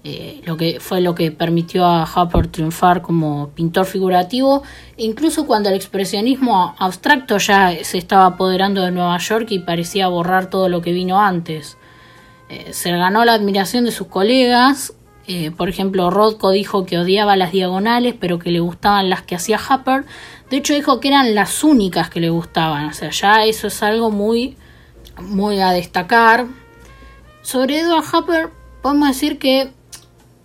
eh, 0.03 0.41
lo 0.45 0.55
que 0.57 0.79
fue 0.79 1.01
lo 1.01 1.13
que 1.13 1.31
permitió 1.31 1.85
a 1.85 2.03
Hopper 2.03 2.47
triunfar 2.47 3.01
como 3.01 3.49
pintor 3.49 3.85
figurativo, 3.85 4.63
incluso 4.97 5.45
cuando 5.45 5.69
el 5.69 5.75
expresionismo 5.75 6.75
abstracto 6.79 7.37
ya 7.37 7.73
se 7.83 7.97
estaba 7.97 8.25
apoderando 8.25 8.81
de 8.81 8.91
Nueva 8.91 9.17
York 9.17 9.47
y 9.49 9.59
parecía 9.59 10.07
borrar 10.07 10.49
todo 10.49 10.69
lo 10.69 10.81
que 10.81 10.93
vino 10.93 11.21
antes. 11.21 11.77
Eh, 12.49 12.73
se 12.73 12.91
ganó 12.91 13.25
la 13.25 13.33
admiración 13.33 13.85
de 13.85 13.91
sus 13.91 14.07
colegas 14.07 14.93
eh, 15.31 15.51
por 15.51 15.69
ejemplo, 15.69 16.09
Rothko 16.09 16.49
dijo 16.49 16.87
que 16.87 16.97
odiaba 16.97 17.35
las 17.35 17.51
diagonales, 17.51 18.15
pero 18.19 18.39
que 18.39 18.49
le 18.49 18.61
gustaban 18.61 19.11
las 19.11 19.21
que 19.21 19.35
hacía 19.35 19.59
Hopper. 19.69 20.03
De 20.49 20.57
hecho, 20.57 20.73
dijo 20.73 20.99
que 20.99 21.09
eran 21.09 21.35
las 21.35 21.63
únicas 21.63 22.09
que 22.09 22.19
le 22.19 22.31
gustaban. 22.31 22.87
O 22.87 22.93
sea, 22.93 23.11
ya 23.11 23.45
eso 23.45 23.67
es 23.67 23.83
algo 23.83 24.09
muy, 24.09 24.57
muy 25.21 25.59
a 25.59 25.69
destacar. 25.69 26.47
Sobre 27.43 27.81
Edward 27.81 28.05
Hopper, 28.11 28.49
podemos 28.81 29.07
decir 29.09 29.37
que 29.37 29.69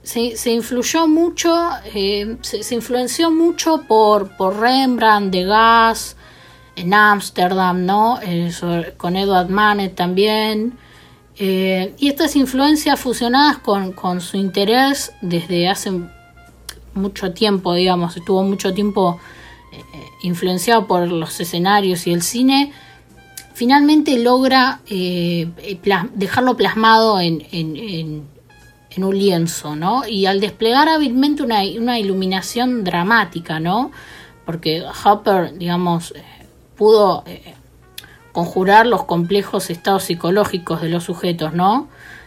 se, 0.05 0.53
influyó 0.53 1.09
mucho, 1.09 1.71
eh, 1.95 2.37
se, 2.43 2.75
influenció 2.75 3.31
mucho 3.31 3.83
por, 3.89 4.37
por 4.37 4.61
Rembrandt, 4.61 5.33
Degas, 5.33 6.17
en 6.77 6.93
Ámsterdam, 6.93 7.87
¿no? 7.87 8.19
Eh, 8.23 8.53
con 8.97 9.17
Edward 9.17 9.49
Manet 9.49 9.95
también. 9.95 10.77
Eh, 11.37 11.95
y 11.99 12.09
estas 12.09 12.37
influencias 12.37 13.01
fusionadas 13.01 13.59
con, 13.59 14.21
su 14.21 14.37
interés 14.37 15.13
desde 15.23 15.69
hace 15.69 15.91
mucho 16.93 17.33
tiempo, 17.33 17.75
digamos, 17.75 18.17
estuvo 18.17 18.43
mucho 18.45 18.73
tiempo 18.73 19.19
influenciado 20.23 20.87
por 20.87 21.09
los 21.09 21.41
escenarios 21.41 22.07
y 22.07 22.13
el 22.13 22.23
cine, 22.23 22.73
finalmente 23.55 24.17
logra 24.19 24.81
dejarlo 26.15 26.57
plasmado 26.57 27.19
en, 28.97 29.05
un 29.05 29.19
lienzo, 29.19 29.77
¿no? 29.77 30.07
Y 30.07 30.27
al 30.27 30.41
desplegar 30.41 30.89
hábilmente 30.89 31.43
una, 31.43 31.63
una 31.79 31.99
iluminación 31.99 32.85
dramática, 32.85 33.61
¿no? 33.61 33.91
Porque 34.45 34.83
Hopper, 35.05 35.57
digamos, 35.59 36.13
pudo 36.77 37.25
conjurar 38.35 38.87
los 38.87 39.05
complejos 39.05 39.71
estados 39.71 40.03
psicológicos 40.03 40.83
de 40.83 40.89
los 40.89 41.05
sujetos, 41.05 41.55
¿no? 41.55 41.87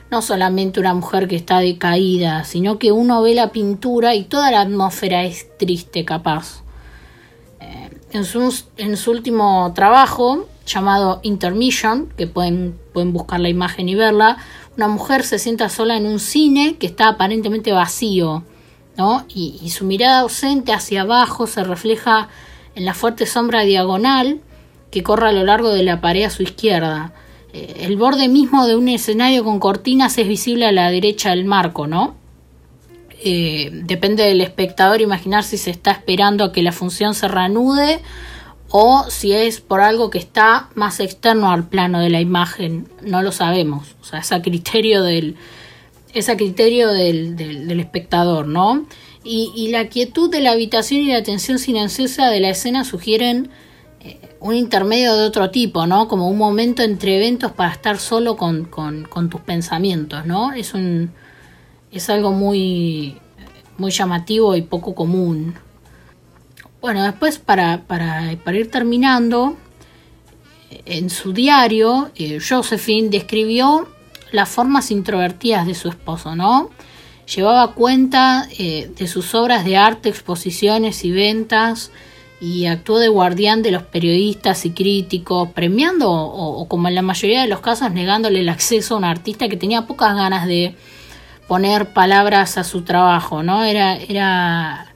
No 0.10 0.22
solamente 0.22 0.80
una 0.80 0.94
mujer 0.94 1.28
que 1.28 1.36
está 1.36 1.60
decaída, 1.60 2.46
sino 2.46 2.80
que 2.80 2.94
uno 2.94 3.22
ve 3.22 3.36
la 3.36 3.52
pintura 3.52 4.16
y 4.16 4.24
toda 4.24 4.50
la 4.50 4.62
atmósfera 4.62 5.26
es 5.26 5.58
triste, 5.58 6.06
capaz. 6.06 6.64
Eh, 7.60 7.90
en, 8.12 8.24
su, 8.24 8.64
en, 8.78 8.96
su, 8.96 9.12
último 9.12 9.74
trabajo, 9.76 10.48
llamado 10.66 11.20
Intermission, 11.24 12.08
que 12.16 12.26
pueden, 12.26 12.80
pueden 12.94 13.12
buscar 13.12 13.42
la 13.42 13.50
imagen 13.50 13.90
y 13.90 13.96
verla, 13.96 14.38
una 14.77 14.88
mujer 14.88 15.24
se 15.24 15.39
sienta 15.39 15.69
sola 15.69 15.98
en 15.98 16.05
un 16.05 16.19
cine 16.19 16.77
que 16.77 16.86
está 16.86 17.10
aparentemente 17.10 17.72
vacío, 17.72 18.43
¿no? 18.96 19.25
Y, 19.27 19.69
su 19.72 19.86
mirada 19.86 20.19
ausente 20.19 20.72
hacia 20.72 21.01
abajo 21.01 21.48
se 21.48 21.63
refleja 21.63 22.29
en 22.75 22.86
la 22.86 22.93
fuerte 22.93 23.25
sombra 23.25 23.62
diagonal 23.63 24.39
que 24.91 25.01
corre 25.01 25.29
a 25.29 25.31
lo 25.31 25.43
largo 25.43 25.69
de 25.69 25.84
la 25.84 26.00
pared 26.00 26.24
a 26.24 26.29
su 26.29 26.43
izquierda. 26.43 27.12
Eh, 27.53 27.77
el 27.81 27.98
borde 27.98 28.27
mismo 28.27 28.67
de 28.67 28.75
un 28.75 28.88
escenario 28.88 29.43
con 29.43 29.60
cortinas 29.60 30.17
es 30.19 30.27
visible 30.27 30.67
a 30.67 30.72
la 30.72 30.91
derecha 30.91 31.31
del 31.31 31.46
marco, 31.46 31.88
¿no? 31.88 32.15
Eh, 33.24 33.72
depende 33.74 34.24
del 34.24 34.41
espectador 34.41 35.01
imaginar 35.01 35.43
si 35.43 35.57
se 35.57 35.72
está 35.72 35.89
esperando 35.89 36.43
a 36.43 36.51
que 36.51 36.62
la 36.62 36.72
función 36.72 37.15
se 37.15 37.27
reanude 37.27 38.00
o 38.70 39.06
si 39.10 39.34
es 39.34 39.62
por 39.62 39.82
algo 39.82 40.10
que 40.10 40.18
está 40.18 40.70
más 40.76 41.00
externo 41.00 41.52
al 41.52 41.68
plano 41.68 42.00
de 42.00 42.10
la 42.10 42.20
imagen, 42.20 42.88
no 43.02 43.22
lo 43.22 43.32
sabemos. 43.32 43.96
O 44.02 44.04
sea, 44.04 44.20
es 44.20 44.32
a 44.32 44.42
criterio 44.42 45.04
del, 45.04 45.36
criterio 46.38 46.92
del, 46.92 47.36
del, 47.36 47.80
espectador, 47.80 48.48
¿no? 48.48 48.86
Y, 49.24 49.70
la 49.72 49.90
quietud 49.90 50.30
de 50.30 50.40
la 50.40 50.52
habitación 50.52 51.02
y 51.02 51.08
la 51.08 51.22
tensión 51.22 51.60
silenciosa 51.60 52.30
de 52.30 52.40
la 52.40 52.50
escena 52.50 52.86
sugieren 52.86 53.50
un 54.40 54.54
intermedio 54.54 55.16
de 55.16 55.26
otro 55.26 55.50
tipo, 55.50 55.86
¿no? 55.86 56.08
Como 56.08 56.30
un 56.30 56.38
momento 56.38 56.82
entre 56.84 57.18
eventos 57.18 57.52
para 57.52 57.72
estar 57.72 57.98
solo 57.98 58.38
con, 58.38 58.70
tus 59.30 59.42
pensamientos, 59.42 60.26
¿no? 60.26 60.54
Es 60.54 60.74
un 60.74 61.12
es 61.92 62.10
algo 62.10 62.32
muy 62.32 63.18
muy 63.78 63.92
llamativo 63.92 64.56
y 64.56 64.62
poco 64.62 64.96
común. 64.96 65.56
Bueno, 66.88 67.03
después 67.03 67.38
para, 67.38 67.82
para, 67.86 68.32
ir 68.32 68.72
terminando, 68.72 69.58
en 70.86 71.10
su 71.10 71.34
diario, 71.34 72.12
eh, 72.15 72.39
Josephine 72.39 73.10
describió 73.10 73.89
las 74.32 74.48
formas 74.48 74.89
introvertidas 74.89 75.67
de 75.67 75.75
su 75.75 75.89
esposo, 75.89 76.38
¿no? 76.38 76.70
Llevaba 77.36 77.74
cuenta 77.74 78.48
eh, 78.58 78.89
de 78.98 79.08
sus 79.10 79.36
obras 79.36 79.65
de 79.65 79.75
arte, 79.75 80.08
exposiciones 80.08 81.03
y 81.03 81.12
ventas, 81.12 81.91
y 82.39 82.67
actuó 82.67 83.00
de 83.00 83.10
guardián 83.10 83.63
de 83.63 83.72
los 83.72 83.84
periodistas 83.84 84.65
y 84.65 84.70
críticos, 84.70 85.50
premiando 85.50 86.10
o, 86.10 86.70
como 86.70 86.88
en 86.88 86.96
la 86.96 87.01
mayoría 87.01 87.41
de 87.41 87.50
los 87.50 87.60
casos 87.60 87.91
negándole 87.91 88.39
el 88.39 88.48
acceso 88.48 88.96
a 88.96 89.00
un 89.00 89.03
artista 89.03 89.50
que 89.50 89.58
tenía 89.58 89.88
pocas 89.88 90.15
ganas 90.15 90.48
de 90.48 90.74
poner 91.50 91.91
palabras 91.91 92.58
a 92.58 92.63
su 92.63 92.84
trabajo, 92.84 93.44
¿no? 93.44 93.65
Era, 93.65 93.98
era 93.98 94.87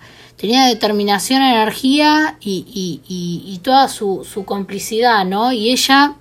tenía 0.42 0.66
determinación, 0.66 1.44
energía 1.44 2.36
y, 2.42 3.60
toda 3.62 3.88
su, 3.88 4.44
complicidad, 4.44 5.24
¿no? 5.24 5.52
Y 5.52 5.70
ella, 5.70 6.16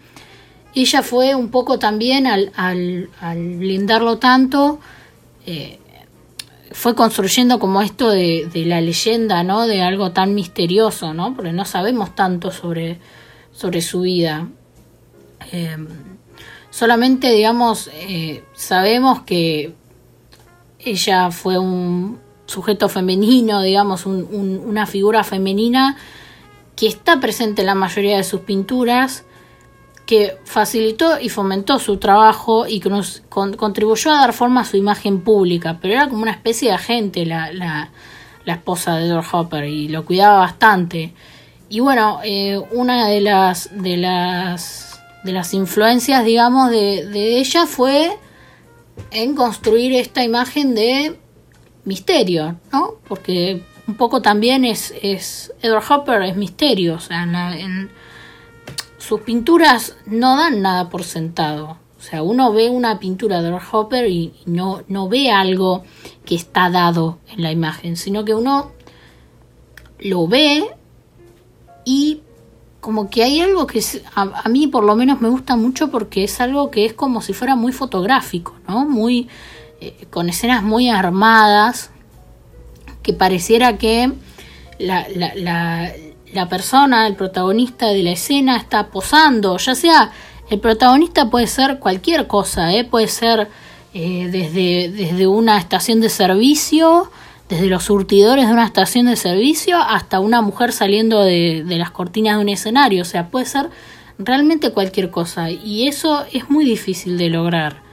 ella 0.74 1.02
fue 1.02 1.34
un 1.34 1.50
poco 1.50 1.78
también 1.78 2.26
al, 2.26 2.52
al, 2.54 3.08
blindarlo 3.56 4.18
tanto, 4.18 4.78
eh, 5.46 5.78
fue 6.70 6.94
construyendo 6.94 7.58
como 7.58 7.80
esto 7.80 8.10
de, 8.10 8.50
la 8.66 8.82
leyenda, 8.82 9.42
¿no? 9.42 9.66
De 9.66 9.80
algo 9.80 10.12
tan 10.12 10.34
misterioso, 10.34 11.14
¿no? 11.14 11.34
Porque 11.34 11.54
no 11.54 11.64
sabemos 11.64 12.14
tanto 12.14 12.50
sobre, 12.50 12.98
sobre 13.52 13.80
su 13.80 14.02
vida. 14.02 14.48
Em, 15.50 15.88
solamente, 16.68 17.32
digamos, 17.32 17.88
eh, 17.94 18.44
sabemos 18.52 19.22
que 19.22 19.72
ella 20.78 21.30
fue 21.30 21.58
un 21.58 22.29
sujeto 22.50 22.88
femenino, 22.88 23.62
digamos, 23.62 24.06
una 24.06 24.84
figura 24.84 25.22
femenina 25.22 25.96
que 26.74 26.88
está 26.88 27.20
presente 27.20 27.62
en 27.62 27.66
la 27.66 27.76
mayoría 27.76 28.16
de 28.16 28.24
sus 28.24 28.40
pinturas, 28.40 29.24
que 30.04 30.36
facilitó 30.44 31.20
y 31.20 31.28
fomentó 31.28 31.78
su 31.78 31.98
trabajo 31.98 32.66
y 32.66 32.80
que 32.80 32.90
nos 32.90 33.22
contribuyó 33.28 34.10
a 34.10 34.20
dar 34.22 34.32
forma 34.32 34.62
a 34.62 34.64
su 34.64 34.76
imagen 34.76 35.20
pública, 35.20 35.78
pero 35.80 35.94
era 35.94 36.08
como 36.08 36.22
una 36.22 36.32
especie 36.32 36.68
de 36.68 36.74
agente 36.74 37.24
la, 37.24 37.90
esposa 38.46 38.96
de 38.96 39.06
Edward 39.06 39.26
Hopper 39.30 39.64
y 39.66 39.86
lo 39.86 40.04
cuidaba 40.04 40.40
bastante. 40.40 41.14
Y 41.68 41.78
bueno, 41.78 42.18
eh, 42.24 42.60
una 42.72 43.06
de 43.06 43.20
las, 43.20 43.70
de 43.80 43.96
las, 43.96 45.00
de 45.22 45.30
las 45.30 45.54
influencias, 45.54 46.24
digamos, 46.24 46.72
de 46.72 47.38
ella 47.38 47.66
fue 47.66 48.10
en 49.12 49.36
construir 49.36 49.92
esta 49.92 50.24
imagen 50.24 50.74
de 50.74 51.16
misterio, 51.84 52.56
¿no? 52.72 52.94
Porque 53.08 53.62
un 53.86 53.94
poco 53.94 54.22
también 54.22 54.64
es, 54.64 54.94
es 55.02 55.52
Edward 55.62 55.84
Hopper 55.90 56.22
es 56.22 56.36
misterio, 56.36 56.94
o 56.94 57.00
sea, 57.00 57.24
en 57.58 57.90
sus 58.98 59.22
pinturas 59.22 59.96
no 60.06 60.36
dan 60.36 60.62
nada 60.62 60.88
por 60.88 61.04
sentado. 61.04 61.78
O 62.00 62.02
sea, 62.02 62.22
uno 62.22 62.50
ve 62.52 62.70
una 62.70 62.98
pintura 62.98 63.42
de 63.42 63.52
Hopper 63.72 64.08
y 64.08 64.32
no, 64.46 64.82
no 64.88 65.08
ve 65.08 65.30
algo 65.30 65.84
que 66.24 66.34
está 66.34 66.70
dado 66.70 67.18
en 67.28 67.42
la 67.42 67.52
imagen, 67.52 67.96
sino 67.96 68.24
que 68.24 68.34
uno 68.34 68.72
lo 69.98 70.26
ve 70.26 70.64
y 71.84 72.22
como 72.80 73.10
que 73.10 73.22
hay 73.22 73.42
algo 73.42 73.66
que 73.66 73.84
a, 74.14 74.48
mí 74.48 74.66
por 74.66 74.84
lo 74.84 74.96
menos 74.96 75.20
me 75.20 75.28
gusta 75.28 75.56
mucho 75.56 75.90
porque 75.90 76.24
es 76.24 76.40
algo 76.40 76.70
que 76.70 76.86
es 76.86 76.94
como 76.94 77.20
si 77.20 77.34
fuera 77.34 77.54
muy 77.54 77.72
fotográfico, 77.72 78.54
¿no? 78.66 78.86
Muy 78.86 79.28
con 80.10 80.28
escenas 80.28 80.62
muy 80.62 80.88
armadas 80.88 81.90
que 83.02 83.12
pareciera 83.12 83.78
que 83.78 84.12
la, 84.78 85.06
la, 85.14 85.92
la 86.32 86.48
persona, 86.48 87.06
el 87.06 87.16
protagonista 87.16 87.88
de 87.88 88.02
la 88.02 88.12
escena 88.12 88.56
está 88.56 88.88
posando, 88.88 89.56
ya 89.56 89.74
sea 89.74 90.12
el 90.50 90.58
protagonista 90.58 91.30
puede 91.30 91.46
ser 91.46 91.78
cualquier 91.78 92.26
cosa, 92.26 92.74
¿eh? 92.74 92.84
puede 92.84 93.06
ser 93.06 93.48
eh, 93.94 94.28
desde, 94.30 94.90
desde 94.90 95.26
una 95.28 95.58
estación 95.58 96.00
de 96.00 96.08
servicio, 96.08 97.10
desde 97.48 97.66
los 97.66 97.84
surtidores 97.84 98.48
de 98.48 98.52
una 98.52 98.66
estación 98.66 99.06
de 99.06 99.16
servicio 99.16 99.78
hasta 99.78 100.18
una 100.18 100.42
mujer 100.42 100.72
saliendo 100.72 101.22
de, 101.22 101.62
de 101.64 101.76
las 101.76 101.92
cortinas 101.92 102.36
de 102.36 102.42
un 102.42 102.48
escenario, 102.48 103.02
o 103.02 103.04
sea, 103.04 103.28
puede 103.28 103.46
ser 103.46 103.70
realmente 104.18 104.72
cualquier 104.72 105.10
cosa 105.10 105.50
y 105.50 105.86
eso 105.86 106.24
es 106.32 106.50
muy 106.50 106.64
difícil 106.64 107.16
de 107.16 107.30
lograr. 107.30 107.89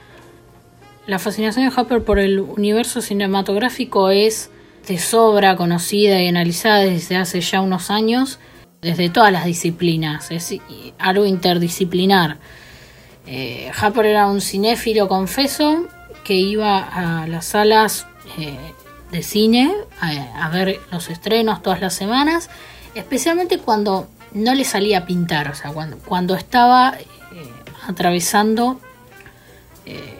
La 1.08 1.18
fascinación 1.18 1.66
de 1.66 1.74
Hopper 1.74 2.04
por 2.04 2.18
el 2.18 2.38
universo 2.38 3.00
cinematográfico 3.00 4.10
es 4.10 4.50
de 4.86 4.98
sobra 4.98 5.56
conocida 5.56 6.20
y 6.20 6.28
analizada 6.28 6.80
desde 6.80 7.16
hace 7.16 7.40
ya 7.40 7.62
unos 7.62 7.90
años, 7.90 8.38
desde 8.82 9.08
todas 9.08 9.32
las 9.32 9.46
disciplinas, 9.46 10.30
es 10.30 10.54
algo 10.98 11.24
interdisciplinar. 11.24 12.36
Eh, 13.26 13.72
era 14.04 14.26
un 14.26 14.42
cinéfilo 14.42 15.08
confeso 15.08 15.88
que 16.24 16.34
iba 16.34 16.76
a 16.76 17.26
las 17.26 17.46
salas 17.46 18.06
eh, 18.38 18.58
de 19.10 19.22
cine 19.22 19.72
a, 20.02 20.50
ver 20.50 20.78
los 20.92 21.08
estrenos 21.08 21.62
todas 21.62 21.80
las 21.80 21.94
semanas, 21.94 22.50
especialmente 22.94 23.56
cuando 23.56 24.08
no 24.34 24.54
le 24.54 24.66
salía 24.66 24.98
a 24.98 25.06
pintar, 25.06 25.48
o 25.48 25.54
sea, 25.54 25.70
cuando, 25.70 25.96
cuando 26.00 26.34
estaba 26.34 26.98
eh, 26.98 27.50
atravesando 27.86 28.78
eh, 29.86 30.17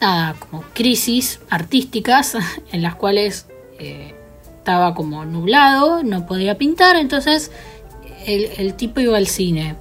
nada, 0.00 0.34
como 0.34 0.64
crisis 0.74 1.40
artísticas 1.50 2.36
en 2.72 2.82
las 2.82 2.94
cuales 2.94 3.46
eh, 3.78 4.14
estaba 4.58 4.94
como 4.94 5.24
nublado, 5.24 6.02
no 6.02 6.26
podía 6.26 6.58
pintar, 6.58 6.96
entonces 6.96 7.50
el, 8.26 8.74
tipo 8.74 9.00
iba 9.00 9.16
al 9.16 9.28
cine. 9.28 9.76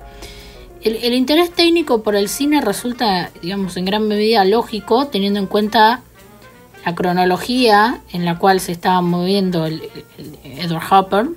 El, 0.84 1.14
interés 1.14 1.52
técnico 1.52 2.04
por 2.04 2.16
el 2.16 2.30
cine 2.30 2.62
resulta, 2.62 3.32
digamos, 3.42 3.76
en 3.78 3.86
gran 3.86 4.08
medida 4.08 4.46
lógico, 4.46 5.08
teniendo 5.08 5.40
en 5.40 5.48
cuenta 5.48 6.02
la 6.86 6.94
cronología 6.94 8.02
en 8.14 8.26
la 8.26 8.38
cual 8.38 8.60
se 8.60 8.72
estaba 8.72 9.02
moviendo 9.02 9.66
el, 9.66 9.82
Edward 10.44 10.84
Hopper. 10.92 11.30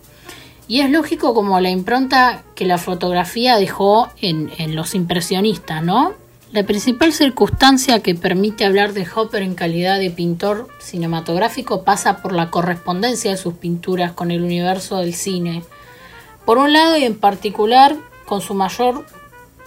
Y 0.66 0.80
es 0.80 0.90
lógico 0.90 1.32
como 1.32 1.58
la 1.60 1.70
impronta 1.70 2.42
que 2.54 2.66
la 2.66 2.76
fotografía 2.76 3.56
dejó 3.56 4.10
en, 4.20 4.50
en 4.58 4.76
los 4.76 4.94
impresionistas, 4.94 5.82
¿no? 5.82 6.12
La 6.50 6.62
principal 6.62 7.12
circunstancia 7.12 8.00
que 8.00 8.14
permite 8.14 8.64
hablar 8.64 8.94
de 8.94 9.06
Hopper 9.14 9.42
en 9.42 9.54
calidad 9.54 9.98
de 9.98 10.10
pintor 10.10 10.68
cinematográfico 10.80 11.84
pasa 11.84 12.22
por 12.22 12.32
la 12.32 12.48
correspondencia 12.50 13.30
de 13.30 13.36
sus 13.36 13.54
pinturas 13.54 14.12
con 14.12 14.30
el 14.30 14.42
universo 14.42 14.96
del 14.96 15.12
cine. 15.12 15.62
Por 16.46 16.56
un 16.56 16.72
lado 16.72 16.96
y 16.96 17.04
en 17.04 17.18
particular 17.18 17.96
con 18.24 18.40
su 18.40 18.54
mayor 18.54 19.04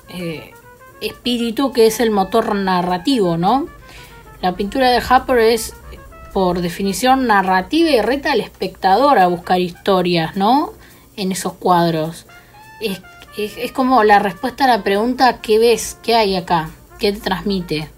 eh, 0.09 0.53
espíritu 1.01 1.71
que 1.71 1.85
es 1.85 1.99
el 1.99 2.09
motor 2.09 2.55
narrativo, 2.55 3.37
¿no? 3.37 3.67
La 4.41 4.55
pintura 4.55 4.89
de 4.89 5.03
Hopper 5.07 5.37
es 5.37 5.75
por 6.33 6.61
definición 6.61 7.27
narrativa 7.27 7.91
y 7.91 8.01
reta 8.01 8.31
al 8.31 8.41
espectador 8.41 9.19
a 9.19 9.27
buscar 9.27 9.59
historias, 9.59 10.35
¿no? 10.35 10.73
En 11.15 11.31
esos 11.31 11.53
cuadros. 11.53 12.25
Es 12.79 13.01
es, 13.37 13.71
como 13.71 14.03
la 14.03 14.19
respuesta 14.19 14.65
a 14.65 14.67
la 14.67 14.83
pregunta 14.83 15.39
¿qué 15.41 15.59
ves? 15.59 15.97
¿Qué 16.01 16.15
hay 16.15 16.35
acá? 16.35 16.69
¿Qué 16.99 17.13
te 17.13 17.19
transmite? 17.19 17.89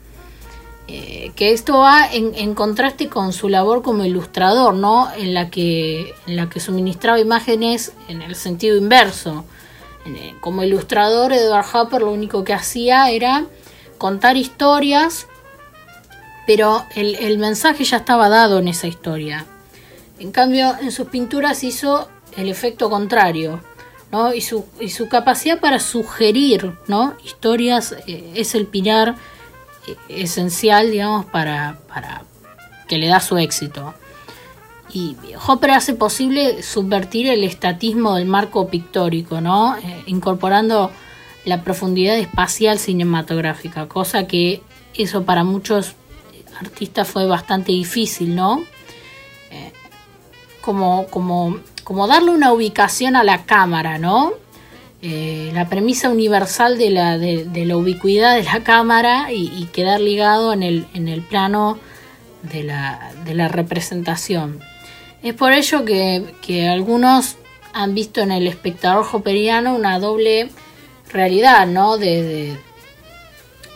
Eh, 0.88 1.32
que 1.36 1.54
esto 1.54 1.80
va 1.80 2.08
en, 2.12 2.54
contraste 2.56 3.08
con 3.08 3.34
su 3.34 3.50
labor 3.50 3.82
como 3.82 4.04
ilustrador, 4.04 4.74
¿no? 4.74 5.10
En 5.16 5.34
la 5.34 5.50
que, 5.50 6.14
en 6.28 6.36
la 6.36 6.50
que 6.50 6.60
suministraba 6.60 7.20
imágenes 7.20 7.94
en 8.10 8.22
el 8.22 8.36
sentido 8.36 8.78
inverso. 8.78 9.46
Eh, 10.06 10.36
como 10.42 10.64
ilustrador, 10.64 11.32
Edward 11.32 11.66
Hopper 11.74 12.02
lo 12.02 12.12
único 12.12 12.44
que 12.44 12.54
hacía 12.54 13.10
era 13.10 13.46
contar 13.98 14.36
historias, 14.36 15.28
pero 16.46 16.84
el, 16.96 17.16
el 17.16 17.38
mensaje 17.38 17.86
ya 17.86 17.98
estaba 17.98 18.28
dado 18.28 18.60
en 18.60 18.68
esa 18.68 18.88
historia. 18.88 19.46
En 20.20 20.32
cambio, 20.32 20.76
en 20.82 20.92
sus 20.92 21.08
pinturas 21.08 21.64
hizo 21.64 22.10
el 22.36 22.50
efecto 22.50 22.90
contrario 22.90 23.62
y, 24.36 24.42
su, 24.42 24.66
y 24.80 24.90
su 24.90 25.10
capacidad 25.10 25.60
para 25.60 25.80
sugerir 25.80 26.74
historias 27.24 27.96
eh, 28.08 28.32
es 28.36 28.54
el 28.54 28.68
pilar 28.68 29.16
eh, 29.88 29.96
esencial, 30.08 30.92
digamos, 30.92 31.26
para, 31.26 31.80
para 31.88 32.24
que 32.88 32.98
le 32.98 33.08
da 33.08 33.20
su 33.20 33.38
éxito. 33.38 33.94
Y 34.94 35.16
Hopper 35.48 35.72
hace 35.72 35.96
posible 35.96 36.62
subvertir 36.62 37.28
el 37.28 37.44
estatismo 37.44 38.16
del 38.16 38.28
marco 38.28 38.68
pictórico, 38.68 39.42
¿no? 39.42 39.76
Eh, 39.78 40.04
incorporando 40.06 40.92
la 41.46 41.64
profundidad 41.64 42.18
espacial 42.18 42.78
cinematográfica, 42.78 43.88
cosa 43.88 44.28
que 44.28 44.62
eso 44.94 45.24
para 45.24 45.44
muchos 45.44 45.94
artistas 46.60 47.08
fue 47.08 47.26
bastante 47.26 47.72
difícil, 47.72 48.36
¿no? 48.36 48.64
como, 50.62 51.08
como 51.08 51.60
como 51.84 52.08
darle 52.08 52.32
una 52.32 52.52
ubicación 52.54 53.16
a 53.16 53.24
la 53.24 53.46
cámara, 53.46 53.98
¿no? 53.98 54.34
Eh, 55.02 55.52
la 55.54 55.68
premisa 55.68 56.10
universal 56.10 56.78
de 56.78 56.90
la, 56.90 57.18
de, 57.18 57.66
la 57.66 57.76
ubicuidad 57.76 58.38
de 58.38 58.44
la 58.44 58.64
cámara 58.64 59.34
y, 59.34 59.66
quedar 59.74 60.00
ligado 60.00 60.54
en 60.54 60.64
el, 60.64 60.88
en 60.94 61.10
el 61.10 61.22
plano 61.22 61.78
de 62.42 62.64
la, 62.64 63.12
de 63.26 63.34
la, 63.34 63.50
representación. 63.50 64.62
Es 65.22 65.34
por 65.34 65.52
ello 65.52 65.84
que, 65.84 66.34
que, 66.42 66.70
algunos 66.70 67.36
han 67.74 67.94
visto 67.94 68.22
en 68.22 68.32
el 68.32 68.48
espectador 68.48 69.06
hopperiano 69.12 69.76
una 69.76 70.00
doble 70.00 70.50
realidad, 71.12 71.68
¿no? 71.68 71.98
De, 71.98 72.58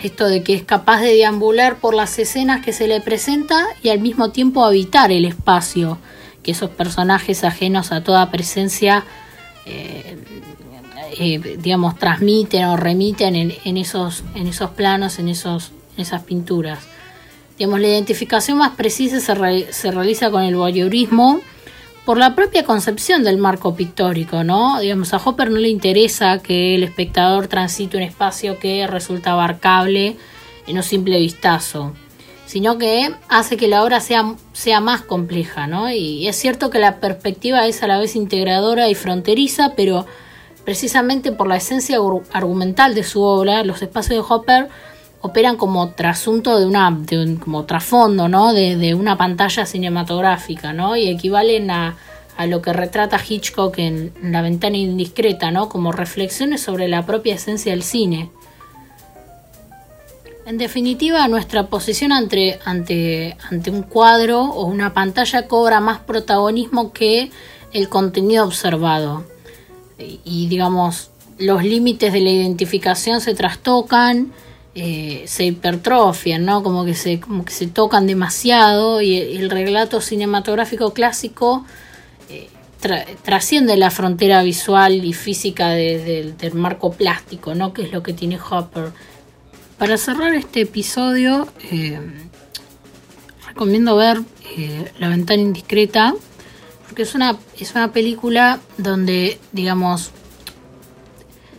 esto 0.02 0.28
de 0.28 0.44
que 0.44 0.54
es 0.54 0.64
capaz 0.64 1.02
de 1.02 1.14
deambular 1.14 1.78
por 1.78 1.94
las 1.94 2.18
escenas 2.20 2.64
que 2.64 2.72
se 2.72 2.88
le 2.88 3.02
presenta 3.02 3.66
y 3.82 3.90
al 3.90 4.00
mismo 4.00 4.30
tiempo 4.30 4.64
habitar 4.64 5.12
el 5.12 5.26
espacio 5.26 5.98
que 6.48 6.54
esos 6.54 6.70
personajes 6.70 7.44
ajenos 7.44 7.92
a 7.92 8.04
toda 8.04 8.32
presencia, 8.32 9.04
eh, 9.66 10.18
eh, 11.20 11.58
digamos, 11.62 12.00
transmiten 12.00 12.64
o 12.68 12.78
remiten 12.78 13.36
en, 13.36 13.78
esos, 13.78 14.24
en 14.34 14.48
esos 14.48 14.70
planos, 14.70 15.20
en, 15.20 15.28
esos, 15.28 15.74
en 15.98 16.04
esas 16.04 16.24
pinturas. 16.24 16.80
Digamos, 17.58 17.82
la 17.82 17.90
identificación 17.90 18.60
más 18.60 18.78
precisa 18.78 19.20
se, 19.20 19.74
se 19.74 19.92
realiza 19.92 20.32
con 20.32 20.42
el 20.44 20.56
voyeurismo, 20.56 21.42
por 22.06 22.18
la 22.18 22.34
propia 22.34 22.64
concepción 22.64 23.26
del 23.26 23.40
marco 23.40 23.76
pictórico, 23.76 24.46
¿no? 24.46 24.80
Digamos, 24.80 25.14
a 25.14 25.18
Hopper 25.18 25.52
no 25.52 25.58
le 25.58 25.68
interesa 25.68 26.40
que 26.40 26.76
el 26.76 26.84
espectador 26.84 27.50
transite 27.50 27.98
un 27.98 28.04
espacio 28.04 28.58
que 28.58 28.88
resulta 28.88 29.34
abarcable 29.34 30.16
en 30.66 30.78
un 30.78 30.84
simple 30.84 31.20
vistazo, 31.20 31.94
sino 32.48 32.78
que 32.78 33.14
hace 33.28 33.58
que 33.58 33.68
la 33.68 33.84
obra 33.84 34.00
sea, 34.00 34.34
sea 34.54 34.80
más 34.80 35.02
compleja, 35.02 35.68
¿no? 35.68 35.92
Y, 35.92 36.28
es 36.28 36.38
cierto 36.38 36.70
que 36.70 36.80
la 36.80 37.00
perspectiva 37.00 37.68
es 37.68 37.84
a 37.84 37.88
la 37.88 38.00
vez 38.00 38.16
integradora 38.16 38.90
y 38.90 38.96
fronteriza, 38.96 39.74
pero 39.76 40.06
precisamente 40.64 41.32
por 41.34 41.48
la 41.48 41.58
esencia 41.58 42.00
argumental 42.32 42.96
de 42.96 43.04
su 43.04 43.22
obra, 43.22 43.64
los 43.64 43.82
espacios 43.82 44.26
de 44.26 44.34
Hopper 44.34 44.70
operan 45.22 45.58
como 45.58 45.90
trasunto 45.90 46.58
de 46.58 46.66
una 46.66 46.90
de 46.92 47.38
como 47.44 47.66
trasfondo 47.66 48.30
¿no? 48.30 48.54
De, 48.54 48.94
una 48.96 49.18
pantalla 49.18 49.66
cinematográfica 49.66 50.74
¿no? 50.74 50.96
y 50.96 51.10
equivalen 51.10 51.70
a, 51.72 51.98
lo 52.48 52.62
que 52.62 52.72
retrata 52.72 53.20
Hitchcock 53.28 53.80
en, 53.80 54.14
La 54.22 54.42
ventana 54.42 54.78
indiscreta 54.78 55.52
¿no? 55.52 55.70
como 55.70 55.92
reflexiones 55.92 56.62
sobre 56.62 56.88
la 56.88 57.06
propia 57.06 57.36
esencia 57.36 57.72
del 57.72 57.84
cine. 57.84 58.30
En 60.48 60.58
definitiva, 60.58 61.28
nuestra 61.28 61.68
posición 61.68 62.14
ante, 62.14 62.58
un 63.70 63.84
cuadro 63.84 64.44
o 64.44 64.66
una 64.66 64.94
pantalla 64.94 65.46
cobra 65.46 65.82
más 65.82 66.00
protagonismo 66.00 66.94
que 66.94 67.32
el 67.74 67.90
contenido 67.90 68.46
observado. 68.46 69.26
y 70.00 70.48
digamos, 70.48 71.12
los 71.38 71.66
límites 71.66 72.14
de 72.14 72.22
la 72.22 72.30
identificación 72.30 73.20
se 73.20 73.36
trastocan, 73.36 74.32
eh, 74.74 75.26
se 75.28 75.44
hipertrofian, 75.44 76.46
¿no? 76.46 76.64
Como 76.64 76.86
que 76.86 76.94
se, 76.94 77.20
como 77.20 77.44
que 77.44 77.52
se 77.52 77.68
tocan 77.68 78.08
demasiado 78.08 79.02
y 79.02 79.18
el, 79.18 79.50
relato 79.50 80.00
cinematográfico 80.00 80.94
clásico 80.94 81.66
eh, 82.30 82.48
trasciende 83.22 83.76
la 83.76 83.92
frontera 83.92 84.44
visual 84.44 85.04
y 85.04 85.12
física 85.12 85.72
del 85.72 86.54
marco 86.54 86.94
plástico, 86.94 87.54
¿no? 87.54 87.74
Que 87.74 87.82
es 87.82 87.92
lo 87.92 88.02
que 88.02 88.14
tiene 88.14 88.40
Hopper. 88.40 88.94
Para 89.78 89.98
cerrar 89.98 90.34
este 90.34 90.62
episodio, 90.62 91.48
eh, 91.72 92.00
recomiendo 93.48 93.96
ver 93.96 94.22
La 95.00 95.08
ventana 95.08 95.40
indiscreta, 95.40 96.16
porque 96.88 97.04
es 97.04 97.14
una, 97.14 97.38
es 97.60 97.76
una 97.76 97.92
película 97.92 98.60
donde, 98.80 99.38
digamos, 99.52 100.10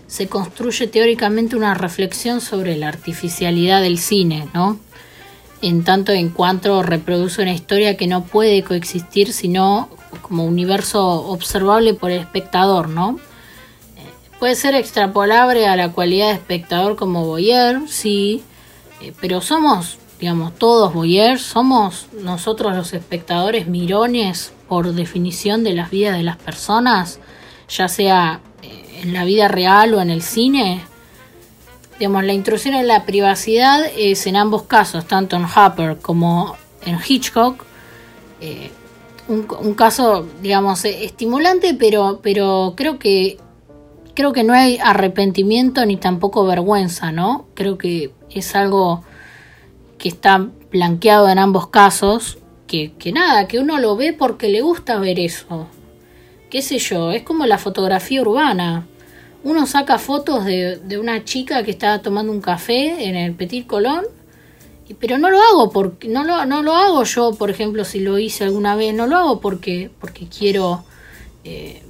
se 0.08 0.26
construye 0.26 0.88
teóricamente 0.88 1.54
una 1.54 1.74
reflexión 1.74 2.40
sobre 2.40 2.76
la 2.76 2.88
artificialidad 2.88 3.82
del 3.82 3.98
cine, 3.98 4.48
¿no? 4.52 4.80
En 5.62 5.84
tanto 5.84 6.10
en 6.10 6.30
cuanto 6.30 6.82
reproduce 6.82 7.40
una 7.40 7.52
historia 7.52 7.96
que 7.96 8.08
no 8.08 8.24
puede 8.24 8.64
coexistir 8.64 9.32
sino 9.32 9.90
como 10.22 10.44
universo 10.44 11.06
observable 11.06 11.94
por 11.94 12.10
el 12.10 12.20
espectador, 12.20 12.88
¿no? 12.88 13.20
Puede 14.38 14.54
ser 14.54 14.74
extrapolable 14.74 15.66
a 15.66 15.76
la 15.76 15.92
cualidad 15.92 16.28
de 16.28 16.34
espectador 16.34 16.96
como 16.96 17.24
voyeur, 17.26 17.88
sí, 17.88 18.42
eh, 19.00 19.12
pero 19.20 19.40
somos, 19.40 19.98
digamos, 20.20 20.54
todos 20.54 20.94
voyeurs, 20.94 21.42
somos 21.42 22.06
nosotros 22.12 22.76
los 22.76 22.92
espectadores 22.92 23.66
mirones 23.66 24.52
por 24.68 24.92
definición 24.92 25.64
de 25.64 25.74
las 25.74 25.90
vidas 25.90 26.16
de 26.16 26.22
las 26.22 26.36
personas, 26.36 27.18
ya 27.68 27.88
sea 27.88 28.40
en 29.02 29.12
la 29.12 29.24
vida 29.24 29.48
real 29.48 29.94
o 29.94 30.00
en 30.00 30.10
el 30.10 30.22
cine, 30.22 30.82
digamos, 31.98 32.24
la 32.24 32.32
intrusión 32.32 32.74
en 32.74 32.86
la 32.86 33.04
privacidad 33.04 33.84
es 33.96 34.26
en 34.26 34.36
ambos 34.36 34.64
casos, 34.64 35.06
tanto 35.06 35.36
en 35.36 35.44
Hopper 35.44 35.98
como 35.98 36.56
en 36.84 36.98
Hitchcock, 37.06 37.64
eh, 38.40 38.70
un, 39.28 39.74
caso, 39.74 40.26
digamos, 40.40 40.84
eh, 40.86 41.04
estimulante, 41.04 41.74
pero, 41.74 42.20
pero 42.22 42.72
creo 42.76 42.98
que 42.98 43.38
creo 44.18 44.32
que 44.32 44.42
no 44.42 44.52
hay 44.52 44.80
arrepentimiento 44.82 45.86
ni 45.86 45.96
tampoco 45.96 46.44
vergüenza, 46.44 47.12
¿no? 47.12 47.46
Creo 47.54 47.78
que 47.78 48.10
es 48.34 48.56
algo 48.56 49.04
que 49.96 50.08
está 50.08 50.44
blanqueado 50.72 51.28
en 51.28 51.38
ambos 51.38 51.68
casos, 51.68 52.38
que, 52.66 52.94
que 52.98 53.12
nada, 53.12 53.46
que 53.46 53.60
uno 53.60 53.78
lo 53.78 53.94
ve 53.94 54.12
porque 54.12 54.48
le 54.48 54.60
gusta 54.60 54.98
ver 54.98 55.20
eso, 55.20 55.68
qué 56.50 56.62
sé 56.62 56.80
yo, 56.80 57.12
es 57.12 57.22
como 57.22 57.46
la 57.46 57.58
fotografía 57.58 58.20
urbana. 58.20 58.88
Uno 59.44 59.68
saca 59.68 59.98
fotos 59.98 60.44
de, 60.44 60.98
una 61.00 61.22
chica 61.24 61.62
que 61.62 61.70
estaba 61.70 62.02
tomando 62.02 62.32
un 62.32 62.40
café 62.40 63.08
en 63.08 63.14
el 63.14 63.36
Petit 63.36 63.68
Colón, 63.68 64.04
pero 64.98 65.18
no 65.18 65.30
lo 65.30 65.40
hago 65.40 65.70
porque 65.70 66.08
no 66.08 66.24
lo, 66.24 66.44
no 66.44 66.64
lo 66.64 66.74
hago 66.74 67.04
yo, 67.04 67.34
por 67.34 67.50
ejemplo, 67.50 67.84
si 67.84 68.00
lo 68.00 68.18
hice 68.18 68.42
alguna 68.42 68.74
vez, 68.74 68.92
no 68.94 69.06
lo 69.06 69.16
hago 69.16 69.40
porque, 69.40 69.92
porque 70.00 70.26
quiero 70.26 70.82
eh, 71.44 71.84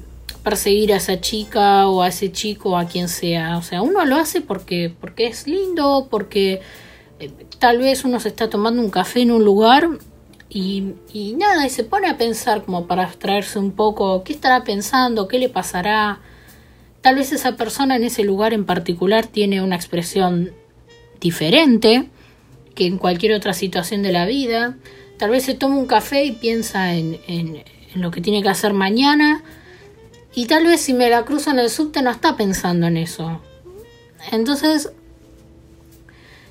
perseguir 0.49 0.95
a 0.95 0.97
esa 0.97 1.21
chica 1.21 1.89
o 1.89 2.01
a 2.01 2.09
ese 2.09 2.33
chico 2.33 2.71
o 2.71 2.77
a 2.79 2.87
quien 2.87 3.09
sea. 3.09 3.59
O 3.59 3.63
sea, 3.63 3.83
uno 3.83 4.07
lo 4.07 4.17
hace 4.17 4.41
porque, 4.41 4.91
porque 4.99 5.27
es 5.27 5.47
lindo, 5.47 6.09
porque 6.11 6.63
eh, 7.21 7.31
tal 7.59 7.79
vez 7.79 8.05
uno 8.05 8.19
se 8.19 8.29
está 8.29 8.49
tomando 8.49 8.81
un 8.81 8.89
café 8.89 9.21
en 9.21 9.31
un 9.31 9.45
lugar 9.45 9.91
y, 10.49 10.95
nada, 11.37 11.67
y 11.67 11.71
se 11.71 11.85
pone 11.85 12.09
a 12.09 12.17
pensar 12.17 12.65
como 12.65 12.87
para 12.87 13.05
abstraerse 13.05 13.59
un 13.59 13.73
poco, 13.73 14.25
¿qué 14.25 14.33
estará 14.33 14.65
pensando? 14.65 15.29
¿Qué 15.29 15.39
le 15.39 15.51
pasará? 15.51 16.21
Tal 17.03 17.17
vez 17.17 17.33
esa 17.33 17.57
persona 17.57 17.97
en 17.97 18.05
ese 18.05 18.25
lugar 18.25 18.55
en 18.55 18.65
particular 18.65 19.27
tiene 19.27 19.61
una 19.61 19.77
expresión 19.77 20.53
diferente 21.21 22.09
que 22.75 22.87
en 22.87 22.97
cualquier 22.97 23.35
otra 23.35 23.53
situación 23.53 24.03
de 24.03 24.13
la 24.13 24.25
vida. 24.25 24.79
Tal 25.19 25.29
vez 25.29 25.45
se 25.45 25.53
toma 25.53 25.77
un 25.77 25.87
café 25.87 26.25
y 26.25 26.33
piensa 26.33 26.95
en, 26.95 27.21
en, 27.27 27.65
en 27.95 28.01
lo 28.01 28.11
que 28.11 28.23
tiene 28.23 28.43
que 28.43 28.49
hacer 28.49 28.73
mañana. 28.73 29.45
Y 30.35 30.47
tal 30.47 30.67
vez 30.67 30.81
si 30.81 30.93
me 30.93 31.11
la 31.11 31.25
cruzo 31.25 31.51
en 31.51 31.59
el 31.59 31.71
subte 31.71 32.03
no 32.03 32.11
está 32.11 32.37
pensando 32.37 32.87
en 32.87 32.97
eso. 32.97 33.41
Entonces 34.31 34.91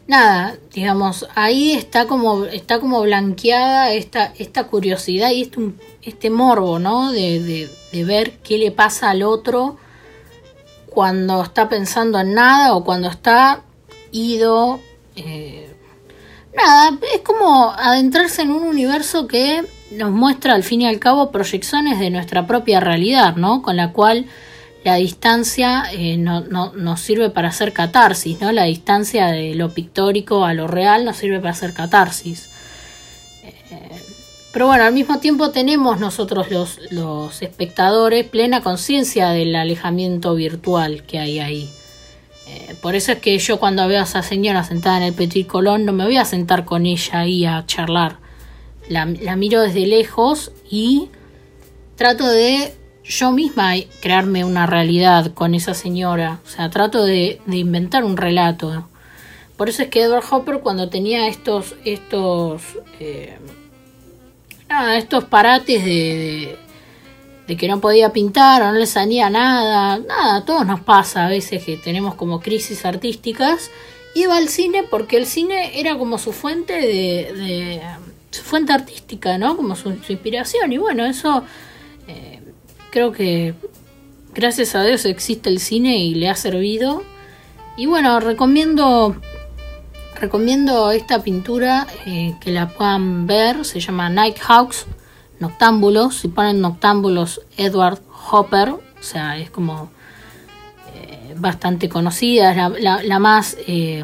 nada, 0.07 0.57
digamos, 0.73 1.27
ahí 1.35 1.73
está 1.73 2.07
como, 2.07 2.45
está 2.45 2.79
como 2.79 3.01
blanqueada 3.01 3.91
esta, 3.91 4.33
esta 4.37 4.65
curiosidad 4.67 5.31
y 5.31 5.43
este, 5.43 5.71
este 6.01 6.29
morbo, 6.29 6.79
¿no? 6.79 7.11
De, 7.11 7.69
de, 7.91 8.03
ver 8.05 8.37
qué 8.43 8.59
le 8.59 8.71
pasa 8.71 9.09
al 9.09 9.23
otro 9.23 9.77
cuando 10.85 11.41
está 11.41 11.67
pensando 11.67 12.19
en 12.19 12.35
nada 12.35 12.75
o 12.75 12.83
cuando 12.83 13.09
está 13.09 13.63
ido. 14.11 14.79
Eh, 15.15 15.75
nada, 16.55 16.97
es 17.13 17.21
como 17.21 17.71
adentrarse 17.71 18.43
en 18.43 18.51
un 18.51 18.63
universo 18.63 19.27
que 19.27 19.65
nos 19.91 20.11
muestra 20.11 20.53
al 20.53 20.63
fin 20.63 20.81
y 20.81 20.87
al 20.87 20.99
cabo 20.99 21.31
proyecciones 21.31 21.99
de 21.99 22.09
nuestra 22.09 22.47
propia 22.47 22.79
realidad, 22.79 23.35
¿no? 23.35 23.61
Con 23.61 23.77
la 23.77 23.91
cual 23.91 24.25
la 24.83 24.95
distancia 24.95 25.83
eh, 25.91 26.17
no, 26.17 26.41
nos 26.41 26.99
sirve 27.01 27.29
para 27.29 27.49
hacer 27.49 27.73
catarsis, 27.73 28.39
¿no? 28.39 28.51
La 28.51 28.63
distancia 28.63 29.27
de 29.27 29.55
lo 29.55 29.73
pictórico 29.73 30.45
a 30.45 30.53
lo 30.53 30.67
real 30.67 31.05
nos 31.05 31.17
sirve 31.17 31.39
para 31.39 31.51
hacer 31.51 31.73
catarsis. 31.73 32.49
Eh, 33.43 34.01
pero 34.53 34.67
bueno, 34.67 34.83
al 34.83 34.93
mismo 34.93 35.19
tiempo 35.19 35.51
tenemos 35.51 35.99
nosotros 35.99 36.51
los, 36.51 36.79
los 36.91 37.41
espectadores 37.41 38.25
plena 38.25 38.61
conciencia 38.61 39.29
del 39.29 39.55
alejamiento 39.55 40.35
virtual 40.35 41.03
que 41.03 41.19
hay 41.19 41.39
ahí. 41.39 41.69
Eh, 42.47 42.75
por 42.81 42.95
eso 42.95 43.11
es 43.11 43.19
que 43.19 43.37
yo 43.39 43.59
cuando 43.59 43.85
veo 43.87 43.99
a 43.99 44.03
esa 44.03 44.23
señora 44.23 44.63
sentada 44.63 44.97
en 44.97 45.03
el 45.03 45.13
Petit 45.13 45.45
Colón 45.45 45.85
no 45.85 45.91
me 45.91 46.05
voy 46.05 46.17
a 46.17 46.23
sentar 46.23 46.63
con 46.63 46.85
ella 46.85 47.19
ahí 47.19 47.45
a 47.45 47.65
charlar. 47.65 48.19
La, 48.89 49.05
miro 49.05 49.61
desde 49.61 49.85
lejos 49.85 50.51
y 50.69 51.09
trato 51.95 52.27
de 52.27 52.73
yo 53.03 53.31
misma 53.31 53.73
crearme 54.01 54.43
una 54.43 54.65
realidad 54.65 55.33
con 55.33 55.55
esa 55.55 55.73
señora. 55.73 56.39
O 56.45 56.49
sea, 56.49 56.69
trato 56.69 57.03
de, 57.05 57.41
inventar 57.47 58.03
un 58.03 58.17
relato. 58.17 58.87
Por 59.55 59.69
eso 59.69 59.83
es 59.83 59.89
que 59.89 60.03
Edward 60.03 60.25
Hopper 60.29 60.59
cuando 60.59 60.89
tenía 60.89 61.27
estos, 61.27 61.75
estos, 61.83 62.61
eh, 62.99 63.37
nada, 64.69 64.97
estos 64.97 65.23
parates 65.25 65.83
de, 65.83 66.57
de, 67.47 67.57
que 67.57 67.67
no 67.67 67.81
podía 67.81 68.13
pintar 68.13 68.61
o 68.61 68.65
no 68.65 68.73
le 68.73 68.85
salía 68.85 69.29
nada, 69.29 69.97
nada, 69.97 70.35
a 70.35 70.45
todos 70.45 70.65
nos 70.65 70.81
pasa 70.81 71.25
a 71.25 71.29
veces 71.29 71.63
que 71.63 71.77
tenemos 71.77 72.15
como 72.15 72.39
crisis 72.39 72.85
artísticas. 72.85 73.71
Iba 74.13 74.37
al 74.37 74.49
cine 74.49 74.83
porque 74.83 75.17
el 75.17 75.25
cine 75.25 75.79
era 75.79 75.97
como 75.97 76.17
su 76.17 76.33
fuente 76.33 76.73
de, 76.73 77.33
de 77.33 77.81
fuente 78.41 78.73
artística, 78.73 79.37
¿no? 79.37 79.55
Como 79.55 79.75
su, 79.75 79.89
inspiración. 79.89 80.71
Y 80.71 80.77
bueno, 80.77 81.05
eso 81.05 81.43
creo 82.91 83.11
que 83.11 83.53
gracias 84.33 84.75
a 84.75 84.83
Dios 84.83 85.05
existe 85.05 85.49
el 85.49 85.59
cine 85.59 85.97
y 85.97 86.15
le 86.15 86.29
ha 86.29 86.35
servido. 86.35 87.03
Y 87.75 87.85
bueno, 87.85 88.19
recomiendo, 88.19 89.15
recomiendo 90.19 90.91
esta 90.91 91.21
pintura 91.21 91.87
eh, 92.05 92.35
que 92.41 92.51
la 92.51 92.69
puedan 92.69 93.27
ver. 93.27 93.65
Se 93.65 93.79
llama 93.79 94.09
Nighthawks, 94.09 94.85
Noctámbulos. 95.39 96.17
Si 96.17 96.27
ponen 96.27 96.61
Noctámbulos 96.61 97.41
Edward 97.57 97.99
Hopper, 98.31 98.69
o 98.69 98.81
sea, 98.99 99.37
es 99.37 99.49
como 99.49 99.91
eh, 100.95 101.35
bastante 101.37 101.89
conocida, 101.89 102.51
es 102.51 102.81
la, 102.81 103.19
más... 103.19 103.57
Eh, 103.67 104.03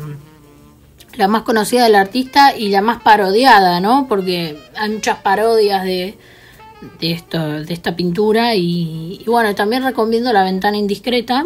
la 1.15 1.27
más 1.27 1.43
conocida 1.43 1.83
del 1.83 1.95
artista 1.95 2.55
y 2.57 2.69
la 2.69 2.81
más 2.81 3.01
parodiada, 3.01 3.79
¿no? 3.79 4.07
Porque 4.07 4.57
hay 4.75 4.89
muchas 4.89 5.17
parodias 5.19 5.83
de, 5.83 6.17
de, 6.99 7.11
esto, 7.11 7.63
de 7.63 7.73
esta 7.73 7.95
pintura 7.95 8.55
y, 8.55 9.19
y, 9.21 9.25
bueno, 9.27 9.53
también 9.55 9.83
recomiendo 9.83 10.33
La 10.33 10.43
ventana 10.43 10.77
indiscreta, 10.77 11.43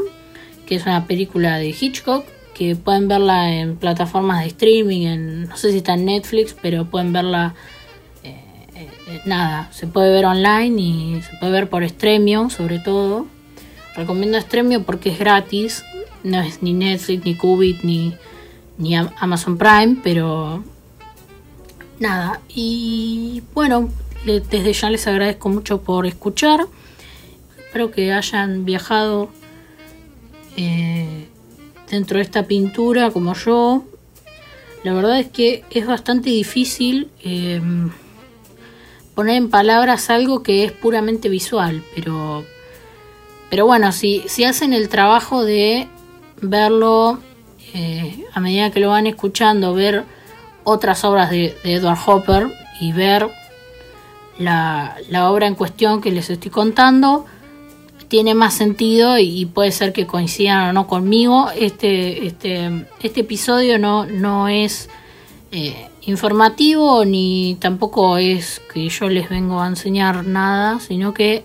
que 0.65 0.75
es 0.75 0.85
una 0.85 1.05
película 1.05 1.57
de 1.57 1.69
Hitchcock, 1.69 2.25
que 2.53 2.75
pueden 2.75 3.07
verla 3.07 3.53
en 3.53 3.77
plataformas 3.77 4.41
de 4.41 4.47
streaming, 4.47 5.05
en, 5.05 5.43
no 5.43 5.57
sé 5.57 5.71
si 5.71 5.77
está 5.77 5.93
en 5.93 6.05
Netflix, 6.05 6.55
pero 6.59 6.85
pueden 6.85 7.13
verla, 7.13 7.53
eh, 8.23 8.35
eh, 8.75 9.21
nada, 9.25 9.69
se 9.71 9.85
puede 9.85 10.11
ver 10.11 10.25
online 10.25 10.81
y 10.81 11.21
se 11.21 11.35
puede 11.37 11.51
ver 11.51 11.69
por 11.69 11.87
Stremio 11.87 12.49
sobre 12.49 12.79
todo. 12.79 13.27
Recomiendo 13.95 14.39
Stremio 14.39 14.83
porque 14.83 15.09
es 15.09 15.19
gratis, 15.19 15.83
no 16.23 16.39
es 16.39 16.61
ni 16.61 16.73
Netflix, 16.73 17.25
ni 17.25 17.35
Qubit, 17.35 17.83
ni, 17.83 18.15
ni 18.77 18.95
Amazon 18.95 19.57
Prime, 19.57 19.97
pero 20.03 20.63
nada, 21.99 22.41
y 22.49 23.43
bueno, 23.53 23.89
desde 24.25 24.73
ya 24.73 24.89
les 24.89 25.07
agradezco 25.07 25.49
mucho 25.49 25.81
por 25.81 26.05
escuchar. 26.05 26.67
Espero 27.57 27.91
que 27.91 28.13
hayan 28.13 28.65
viajado 28.65 29.29
eh, 30.55 31.27
dentro 31.89 32.17
de 32.17 32.23
esta 32.23 32.43
pintura 32.43 33.11
como 33.11 33.33
yo. 33.33 33.83
La 34.83 34.93
verdad 34.93 35.19
es 35.19 35.27
que 35.27 35.63
es 35.71 35.85
bastante 35.85 36.29
difícil 36.29 37.09
eh, 37.23 37.61
poner 39.15 39.35
en 39.35 39.49
palabras 39.49 40.09
algo 40.09 40.43
que 40.43 40.63
es 40.63 40.71
puramente 40.71 41.29
visual, 41.29 41.83
pero, 41.95 42.45
pero 43.49 43.65
bueno, 43.65 43.91
si, 43.91 44.23
si 44.27 44.43
hacen 44.43 44.73
el 44.73 44.89
trabajo 44.89 45.43
de 45.43 45.87
verlo 46.41 47.19
a 48.33 48.39
medida 48.39 48.71
que 48.71 48.79
lo 48.79 48.89
van 48.89 49.07
escuchando, 49.07 49.73
ver 49.73 50.03
otras 50.63 51.03
obras 51.03 51.29
de, 51.29 51.55
de 51.63 51.73
Edward 51.73 51.99
Hopper 52.05 52.47
y 52.79 52.91
ver 52.91 53.29
la, 54.37 54.95
la 55.09 55.31
obra 55.31 55.47
en 55.47 55.55
cuestión 55.55 56.01
que 56.01 56.11
les 56.11 56.29
estoy 56.29 56.51
contando, 56.51 57.25
tiene 58.07 58.33
más 58.35 58.53
sentido 58.53 59.17
y, 59.17 59.45
puede 59.45 59.71
ser 59.71 59.93
que 59.93 60.07
coincidan 60.07 60.69
o 60.69 60.73
no 60.73 60.87
conmigo. 60.87 61.49
Este, 61.55 62.25
este, 62.27 62.85
este 63.01 63.21
episodio 63.21 63.77
no, 63.79 64.05
no 64.05 64.47
es 64.47 64.89
eh, 65.51 65.87
informativo 66.01 67.03
ni 67.05 67.57
tampoco 67.59 68.17
es 68.17 68.61
que 68.73 68.87
yo 68.87 69.09
les 69.09 69.29
vengo 69.29 69.61
a 69.61 69.67
enseñar 69.67 70.25
nada, 70.25 70.79
sino 70.79 71.13
que 71.13 71.43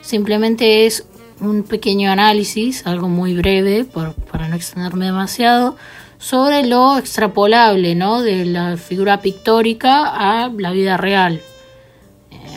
simplemente 0.00 0.86
es 0.86 1.06
un 1.42 1.64
pequeño 1.64 2.10
análisis, 2.10 2.86
algo 2.86 3.08
muy 3.08 3.34
breve 3.34 3.84
para 3.84 4.48
no 4.48 4.56
extenderme 4.56 5.06
demasiado, 5.06 5.76
sobre 6.18 6.64
lo 6.66 6.96
extrapolable 6.98 7.94
¿no? 7.94 8.22
de 8.22 8.44
la 8.44 8.76
figura 8.76 9.20
pictórica 9.20 10.06
a 10.06 10.48
la 10.48 10.70
vida 10.70 10.96
real. 10.96 11.40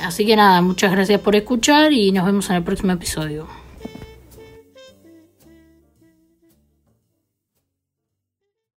Así 0.04 0.26
que 0.26 0.36
nada, 0.36 0.62
muchas 0.62 0.92
gracias 0.92 1.20
por 1.20 1.36
escuchar 1.36 1.92
y 1.92 2.12
nos 2.12 2.26
vemos 2.26 2.50
en 2.50 2.58
el 2.58 2.64
próximo 2.64 2.92
episodio. 2.92 3.65